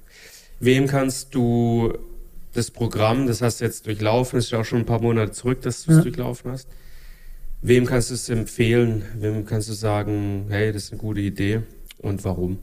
Wem 0.59 0.87
kannst 0.87 1.35
du 1.35 1.93
das 2.57 2.71
Programm, 2.71 3.27
das 3.27 3.43
hast 3.43 3.61
du 3.61 3.65
jetzt 3.65 3.87
durchlaufen, 3.87 4.39
ist 4.39 4.51
ja 4.51 4.61
auch 4.61 4.65
schon 4.65 4.81
ein 4.81 4.87
paar 4.87 5.01
Monate 5.01 5.33
zurück, 5.33 5.63
dass 5.63 5.85
du 5.85 5.93
es 5.93 5.99
ja. 5.99 6.03
durchlaufen 6.03 6.53
hast. 6.53 6.69
Wem 7.63 7.87
kannst 7.87 8.11
du 8.11 8.15
es 8.15 8.29
empfehlen? 8.29 9.05
Wem 9.19 9.45
kannst 9.45 9.69
du 9.69 9.73
sagen, 9.73 10.47
hey, 10.49 10.73
das 10.73 10.85
ist 10.85 10.93
eine 10.93 11.01
gute 11.01 11.21
Idee 11.21 11.63
und 11.99 12.25
warum? 12.25 12.59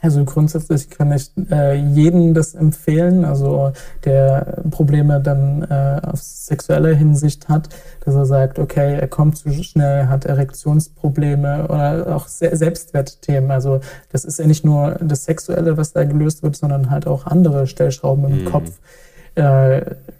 Also 0.00 0.24
grundsätzlich 0.24 0.90
kann 0.90 1.10
ich 1.10 1.32
äh, 1.50 1.74
jedem 1.74 2.32
das 2.32 2.54
empfehlen, 2.54 3.24
also 3.24 3.72
der 4.04 4.62
Probleme 4.70 5.20
dann 5.20 5.62
äh, 5.62 6.00
auf 6.04 6.20
sexueller 6.20 6.94
Hinsicht 6.94 7.48
hat, 7.48 7.68
dass 8.04 8.14
er 8.14 8.24
sagt, 8.24 8.60
okay, 8.60 8.96
er 9.00 9.08
kommt 9.08 9.38
zu 9.38 9.50
schnell, 9.64 10.06
hat 10.06 10.24
Erektionsprobleme 10.24 11.64
oder 11.64 12.14
auch 12.14 12.28
Se 12.28 12.54
Selbstwertthemen. 12.54 13.50
Also 13.50 13.80
das 14.12 14.24
ist 14.24 14.38
ja 14.38 14.46
nicht 14.46 14.64
nur 14.64 14.92
das 15.02 15.24
Sexuelle, 15.24 15.76
was 15.76 15.92
da 15.92 16.04
gelöst 16.04 16.44
wird, 16.44 16.54
sondern 16.54 16.90
halt 16.90 17.08
auch 17.08 17.26
andere 17.26 17.66
Stellschrauben 17.66 18.24
im 18.26 18.44
mhm. 18.44 18.50
Kopf 18.50 18.78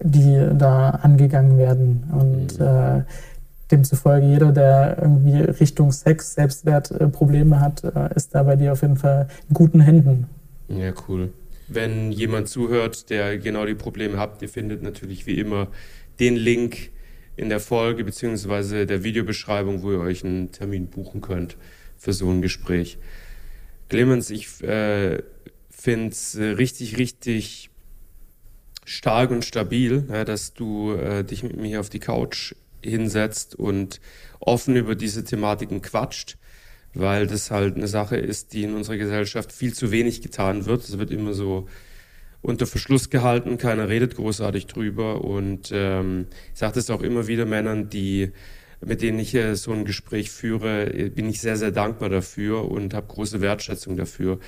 die 0.01 0.49
da 0.57 0.91
angegangen 0.91 1.59
werden. 1.59 2.05
Und 2.13 2.59
mhm. 2.59 2.67
äh, 2.67 3.03
demzufolge 3.71 4.27
jeder, 4.27 4.53
der 4.53 4.99
irgendwie 5.01 5.41
Richtung 5.41 5.93
Sex, 5.93 6.35
Selbstwert 6.35 6.91
äh, 6.91 7.09
Probleme 7.09 7.61
hat, 7.61 7.85
äh, 7.85 8.15
ist 8.15 8.35
da 8.35 8.43
bei 8.43 8.57
dir 8.57 8.73
auf 8.73 8.83
jeden 8.83 8.97
Fall 8.97 9.29
in 9.49 9.55
guten 9.55 9.81
Händen. 9.81 10.27
Ja, 10.69 10.93
cool. 11.09 11.33
Wenn 11.69 12.13
jemand 12.13 12.49
zuhört, 12.49 13.11
der 13.11 13.39
genau 13.39 13.67
die 13.67 13.75
Probleme 13.75 14.19
hat, 14.19 14.41
ihr 14.41 14.49
findet 14.49 14.83
natürlich 14.83 15.27
wie 15.27 15.39
immer 15.39 15.69
den 16.19 16.37
Link 16.37 16.91
in 17.37 17.49
der 17.49 17.61
Folge 17.61 18.05
beziehungsweise 18.05 18.87
der 18.87 19.05
Videobeschreibung, 19.05 19.83
wo 19.83 19.93
ihr 19.93 20.01
euch 20.01 20.25
einen 20.25 20.51
Termin 20.51 20.87
buchen 20.87 21.21
könnt 21.21 21.57
für 21.97 22.13
so 22.13 22.31
ein 22.31 22.43
Gespräch. 22.43 22.99
Clemens, 23.89 24.31
ich 24.31 24.63
äh, 24.63 25.23
finde 25.71 26.09
es 26.09 26.37
richtig, 26.39 26.99
richtig 26.99 27.71
stark 28.89 29.31
und 29.31 29.45
stabil, 29.45 30.05
ja, 30.09 30.25
dass 30.25 30.55
du 30.55 30.93
äh, 30.95 31.23
dich 31.23 31.43
mit 31.43 31.57
mir 31.57 31.81
auf 31.81 31.91
die 31.91 31.99
Couch 31.99 32.55
hinsetzt 32.83 33.55
und 33.55 34.01
offen 34.41 34.77
über 34.77 34.95
diese 34.95 35.25
Thematiken 35.25 35.83
quatscht, 35.83 36.39
weil 36.95 37.27
das 37.27 37.51
halt 37.51 37.77
eine 37.77 37.89
Sache 37.89 38.17
ist, 38.17 38.55
die 38.55 38.63
in 38.63 38.75
unserer 38.75 38.97
Gesellschaft 38.97 39.53
viel 39.53 39.75
zu 39.75 39.91
wenig 39.91 40.23
getan 40.23 40.65
wird. 40.65 40.85
Es 40.85 40.99
wird 40.99 41.11
immer 41.11 41.35
so 41.35 41.69
unter 42.41 42.67
Verschluss 42.67 43.11
gehalten, 43.11 43.59
keiner 43.59 43.89
redet 43.89 44.15
großartig 44.15 44.67
drüber 44.67 45.23
und 45.23 45.71
ähm, 45.73 46.29
ich 46.55 46.59
sage 46.59 46.75
das 46.75 46.89
auch 46.89 47.03
immer 47.03 47.27
wieder 47.27 47.45
Männern, 47.45 47.91
die 47.91 48.33
mit 48.81 49.03
denen 49.03 49.19
ich 49.19 49.35
äh, 49.35 49.55
so 49.57 49.73
ein 49.73 49.85
Gespräch 49.85 50.31
führe, 50.31 50.87
bin 51.11 51.29
ich 51.29 51.41
sehr, 51.41 51.57
sehr 51.57 51.73
dankbar 51.73 52.09
dafür 52.09 52.71
und 52.71 52.95
habe 52.95 53.09
große 53.09 53.41
Wertschätzung 53.41 53.97
dafür, 53.97 54.39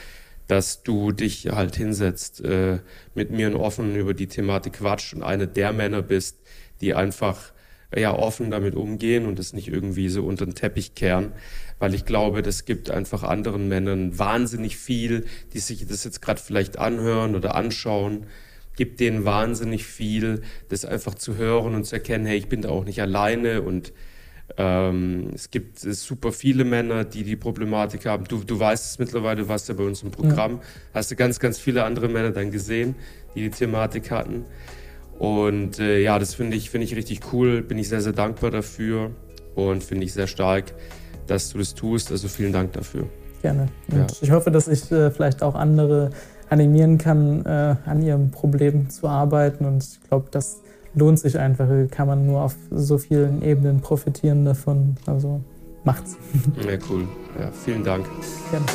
dass 0.51 0.83
du 0.83 1.13
dich 1.13 1.47
halt 1.47 1.77
hinsetzt, 1.77 2.41
äh, 2.45 2.81
mit 3.15 3.31
mir 3.31 3.47
und 3.47 3.55
offen 3.55 3.95
über 3.95 4.15
die 4.15 4.27
Thematik 4.27 4.75
quatscht 4.75 5.15
und 5.15 5.23
eine 5.23 5.47
der 5.47 5.73
Männer 5.73 6.03
bist, 6.03 6.39
die 6.81 6.93
einfach 6.93 7.53
ja 7.95 8.13
offen 8.13 8.51
damit 8.51 8.75
umgehen 8.75 9.27
und 9.27 9.39
es 9.39 9.53
nicht 9.53 9.69
irgendwie 9.69 10.09
so 10.09 10.25
unter 10.25 10.47
den 10.47 10.57
Teppich 10.57 10.97
kehren, 10.97 11.33
weil 11.79 11.95
ich 11.95 12.05
glaube, 12.05 12.43
das 12.43 12.65
gibt 12.65 12.91
einfach 12.91 13.23
anderen 13.23 13.69
Männern 13.69 14.19
wahnsinnig 14.19 14.77
viel, 14.77 15.27
die 15.53 15.61
sich 15.61 15.87
das 15.87 16.03
jetzt 16.03 16.21
gerade 16.21 16.41
vielleicht 16.41 16.79
anhören 16.79 17.37
oder 17.37 17.55
anschauen, 17.55 18.27
gibt 18.75 18.99
denen 18.99 19.25
wahnsinnig 19.25 19.85
viel, 19.85 20.43
das 20.69 20.85
einfach 20.85 21.15
zu 21.15 21.37
hören 21.37 21.77
und 21.77 21.85
zu 21.85 21.95
erkennen, 21.95 22.27
hey, 22.27 22.39
ich 22.39 22.49
bin 22.49 22.63
da 22.63 22.71
auch 22.71 22.85
nicht 22.85 23.01
alleine 23.01 23.63
und 23.63 23.93
ähm, 24.61 25.31
es 25.35 25.51
gibt 25.51 25.79
super 25.79 26.33
viele 26.33 26.65
Männer, 26.65 27.05
die 27.05 27.25
die 27.25 27.37
Problematik 27.37 28.05
haben. 28.05 28.25
Du, 28.25 28.45
du 28.45 28.61
weißt 28.61 28.93
es 28.93 28.99
mittlerweile, 28.99 29.43
du 29.43 29.49
warst 29.49 29.71
ja 29.71 29.75
bei 29.75 29.85
uns 29.85 30.03
im 30.03 30.11
Programm, 30.11 30.57
ja. 30.57 30.61
hast 30.95 31.11
du 31.11 31.17
ganz, 31.17 31.41
ganz 31.41 31.59
viele 31.59 31.85
andere 31.85 32.09
Männer 32.09 32.31
dann 32.31 32.51
gesehen, 32.51 32.95
die 33.35 33.41
die 33.41 33.51
Thematik 33.51 34.11
hatten. 34.11 34.45
Und 35.19 35.79
äh, 35.79 36.01
ja, 36.01 36.19
das 36.19 36.35
finde 36.35 36.59
ich, 36.59 36.69
finde 36.69 36.85
ich 36.85 36.95
richtig 36.95 37.21
cool, 37.33 37.63
bin 37.63 37.79
ich 37.79 37.89
sehr, 37.89 38.03
sehr 38.03 38.13
dankbar 38.13 38.51
dafür 38.51 39.13
und 39.55 39.83
finde 39.83 40.05
ich 40.05 40.13
sehr 40.13 40.27
stark, 40.27 40.75
dass 41.27 41.51
du 41.51 41.59
das 41.59 41.75
tust. 41.75 42.11
Also 42.11 42.29
vielen 42.29 42.53
Dank 42.53 42.73
dafür. 42.73 43.07
Gerne. 43.41 43.69
Und 43.91 43.99
ja. 43.99 44.07
ich 44.21 44.31
hoffe, 44.31 44.51
dass 44.51 44.69
ich 44.69 44.93
äh, 44.93 45.11
vielleicht 45.11 45.43
auch 45.43 45.55
andere 45.55 46.11
animieren 46.51 46.99
kann, 46.99 47.47
äh, 47.47 47.77
an 47.87 48.03
ihrem 48.03 48.31
Problem 48.31 48.91
zu 48.91 49.09
arbeiten. 49.09 49.65
Und 49.65 49.83
ich 49.83 50.01
glaube, 50.07 50.29
das 50.31 50.61
lohnt 50.95 51.19
sich 51.19 51.39
einfach. 51.39 51.69
Kann 51.91 52.07
man 52.07 52.27
nur 52.27 52.43
auf 52.43 52.57
so 52.71 52.99
vielen 52.99 53.43
Ebenen 53.43 53.81
profitieren 53.81 54.45
davon. 54.45 54.97
Also 55.07 55.41
macht's. 55.85 56.17
Ja, 56.57 56.77
cool. 56.91 57.07
Ja, 57.39 57.51
vielen 57.53 57.85
Dank. 57.85 58.07
Gerne. 58.51 58.67